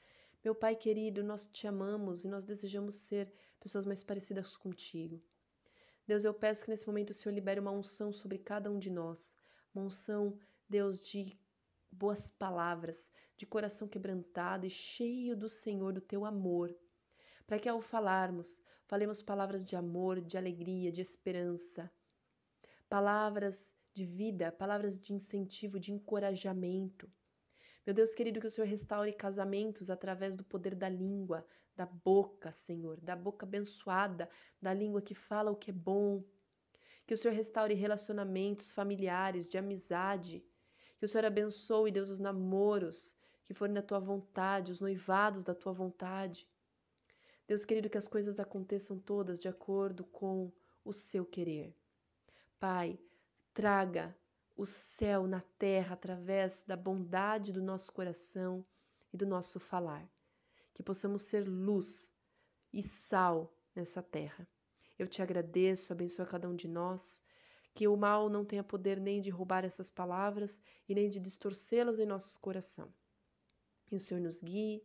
Meu 0.44 0.54
Pai 0.54 0.76
querido, 0.76 1.24
nós 1.24 1.46
te 1.46 1.66
amamos 1.66 2.24
e 2.24 2.28
nós 2.28 2.44
desejamos 2.44 2.94
ser 2.94 3.32
pessoas 3.58 3.86
mais 3.86 4.04
parecidas 4.04 4.56
contigo. 4.56 5.22
Deus, 6.06 6.24
eu 6.24 6.34
peço 6.34 6.64
que 6.64 6.70
nesse 6.70 6.86
momento 6.86 7.10
o 7.10 7.14
Senhor 7.14 7.34
libere 7.34 7.60
uma 7.60 7.70
unção 7.70 8.12
sobre 8.12 8.38
cada 8.38 8.70
um 8.70 8.78
de 8.78 8.90
nós, 8.90 9.34
uma 9.74 9.84
unção, 9.84 10.38
Deus, 10.70 11.02
de 11.02 11.36
boas 11.90 12.30
palavras, 12.30 13.10
de 13.36 13.44
coração 13.44 13.88
quebrantado 13.88 14.64
e 14.64 14.70
cheio 14.70 15.36
do 15.36 15.48
Senhor, 15.48 15.92
do 15.92 16.00
teu 16.00 16.24
amor, 16.24 16.72
para 17.44 17.58
que 17.58 17.68
ao 17.68 17.80
falarmos, 17.80 18.62
falemos 18.86 19.20
palavras 19.20 19.64
de 19.64 19.74
amor, 19.74 20.20
de 20.20 20.38
alegria, 20.38 20.92
de 20.92 21.02
esperança, 21.02 21.90
palavras 22.88 23.74
de 23.92 24.04
vida, 24.04 24.52
palavras 24.52 25.00
de 25.00 25.12
incentivo, 25.12 25.80
de 25.80 25.90
encorajamento. 25.90 27.10
Meu 27.84 27.92
Deus 27.92 28.14
querido, 28.14 28.40
que 28.40 28.46
o 28.46 28.50
Senhor 28.50 28.68
restaure 28.68 29.12
casamentos 29.12 29.90
através 29.90 30.36
do 30.36 30.44
poder 30.44 30.76
da 30.76 30.88
língua, 30.88 31.44
da 31.74 31.86
boca, 31.86 32.52
Senhor, 32.52 33.00
da 33.00 33.16
boca 33.16 33.44
abençoada, 33.44 34.30
da 34.62 34.72
língua 34.72 35.02
que 35.02 35.16
fala 35.16 35.50
o 35.50 35.56
que 35.56 35.72
é 35.72 35.74
bom. 35.74 36.22
Que 37.08 37.14
o 37.14 37.16
Senhor 37.16 37.34
restaure 37.34 37.74
relacionamentos 37.74 38.70
familiares, 38.70 39.50
de 39.50 39.58
amizade, 39.58 40.44
Que 41.00 41.06
o 41.06 41.08
Senhor 41.08 41.24
abençoe, 41.24 41.90
Deus, 41.90 42.10
os 42.10 42.20
namoros 42.20 43.16
que 43.46 43.54
forem 43.54 43.74
da 43.74 43.80
tua 43.80 43.98
vontade, 43.98 44.70
os 44.70 44.80
noivados 44.80 45.42
da 45.42 45.54
tua 45.54 45.72
vontade. 45.72 46.46
Deus 47.48 47.64
querido, 47.64 47.88
que 47.88 47.96
as 47.96 48.06
coisas 48.06 48.38
aconteçam 48.38 48.98
todas 48.98 49.40
de 49.40 49.48
acordo 49.48 50.04
com 50.04 50.52
o 50.84 50.92
seu 50.92 51.24
querer. 51.24 51.74
Pai, 52.58 52.98
traga 53.54 54.14
o 54.54 54.66
céu 54.66 55.26
na 55.26 55.40
terra 55.58 55.94
através 55.94 56.62
da 56.64 56.76
bondade 56.76 57.50
do 57.50 57.62
nosso 57.62 57.90
coração 57.92 58.62
e 59.10 59.16
do 59.16 59.26
nosso 59.26 59.58
falar. 59.58 60.06
Que 60.74 60.82
possamos 60.82 61.22
ser 61.22 61.48
luz 61.48 62.12
e 62.74 62.82
sal 62.82 63.50
nessa 63.74 64.02
terra. 64.02 64.46
Eu 64.98 65.08
te 65.08 65.22
agradeço, 65.22 65.94
abençoa 65.94 66.26
cada 66.26 66.46
um 66.46 66.54
de 66.54 66.68
nós. 66.68 67.22
Que 67.74 67.86
o 67.86 67.96
mal 67.96 68.28
não 68.28 68.44
tenha 68.44 68.64
poder 68.64 69.00
nem 69.00 69.20
de 69.20 69.30
roubar 69.30 69.64
essas 69.64 69.90
palavras 69.90 70.60
e 70.88 70.94
nem 70.94 71.08
de 71.08 71.20
distorcê-las 71.20 71.98
em 71.98 72.06
nosso 72.06 72.38
coração. 72.40 72.92
Que 73.86 73.96
o 73.96 74.00
Senhor 74.00 74.20
nos 74.20 74.42
guie, 74.42 74.82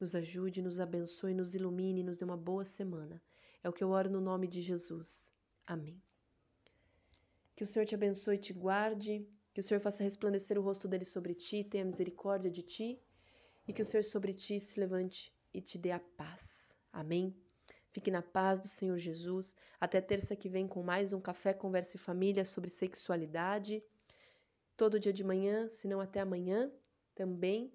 nos 0.00 0.14
ajude, 0.14 0.62
nos 0.62 0.78
abençoe, 0.78 1.34
nos 1.34 1.54
ilumine 1.54 2.00
e 2.00 2.04
nos 2.04 2.18
dê 2.18 2.24
uma 2.24 2.36
boa 2.36 2.64
semana. 2.64 3.20
É 3.62 3.68
o 3.68 3.72
que 3.72 3.82
eu 3.82 3.90
oro 3.90 4.10
no 4.10 4.20
nome 4.20 4.46
de 4.46 4.62
Jesus. 4.62 5.32
Amém. 5.66 6.00
Que 7.56 7.64
o 7.64 7.66
Senhor 7.66 7.84
te 7.84 7.94
abençoe 7.94 8.36
e 8.36 8.38
te 8.38 8.52
guarde, 8.52 9.26
que 9.52 9.60
o 9.60 9.62
Senhor 9.62 9.80
faça 9.80 10.04
resplandecer 10.04 10.56
o 10.56 10.62
rosto 10.62 10.86
dele 10.86 11.04
sobre 11.04 11.34
ti, 11.34 11.64
tenha 11.64 11.84
misericórdia 11.84 12.50
de 12.50 12.62
ti, 12.62 13.02
e 13.66 13.72
que 13.72 13.82
o 13.82 13.84
Senhor 13.84 14.04
sobre 14.04 14.32
ti 14.32 14.60
se 14.60 14.78
levante 14.78 15.34
e 15.52 15.60
te 15.60 15.76
dê 15.76 15.90
a 15.90 15.98
paz. 15.98 16.76
Amém. 16.92 17.36
Fique 17.98 18.12
na 18.12 18.22
paz 18.22 18.60
do 18.60 18.68
Senhor 18.68 18.96
Jesus. 18.96 19.56
Até 19.80 20.00
terça 20.00 20.36
que 20.36 20.48
vem 20.48 20.68
com 20.68 20.84
mais 20.84 21.12
um 21.12 21.20
Café 21.20 21.52
Conversa 21.52 21.96
e 21.96 21.98
Família 21.98 22.44
sobre 22.44 22.70
sexualidade. 22.70 23.82
Todo 24.76 25.00
dia 25.00 25.12
de 25.12 25.24
manhã, 25.24 25.68
se 25.68 25.88
não 25.88 26.00
até 26.00 26.20
amanhã, 26.20 26.70
também 27.12 27.72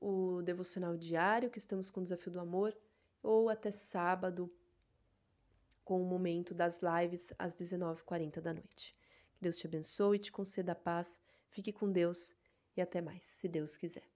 o 0.00 0.42
devocional 0.42 0.96
diário, 0.96 1.48
que 1.48 1.60
estamos 1.60 1.90
com 1.90 2.00
o 2.00 2.02
desafio 2.02 2.32
do 2.32 2.40
amor, 2.40 2.76
ou 3.22 3.48
até 3.48 3.70
sábado, 3.70 4.52
com 5.84 6.02
o 6.02 6.06
momento 6.06 6.52
das 6.52 6.80
lives 6.82 7.32
às 7.38 7.54
19h40 7.54 8.40
da 8.40 8.52
noite. 8.52 8.96
Que 9.36 9.42
Deus 9.42 9.56
te 9.58 9.68
abençoe 9.68 10.18
te 10.18 10.32
conceda 10.32 10.72
a 10.72 10.74
paz. 10.74 11.20
Fique 11.50 11.72
com 11.72 11.88
Deus 11.88 12.34
e 12.76 12.82
até 12.82 13.00
mais, 13.00 13.22
se 13.22 13.46
Deus 13.46 13.76
quiser. 13.76 14.11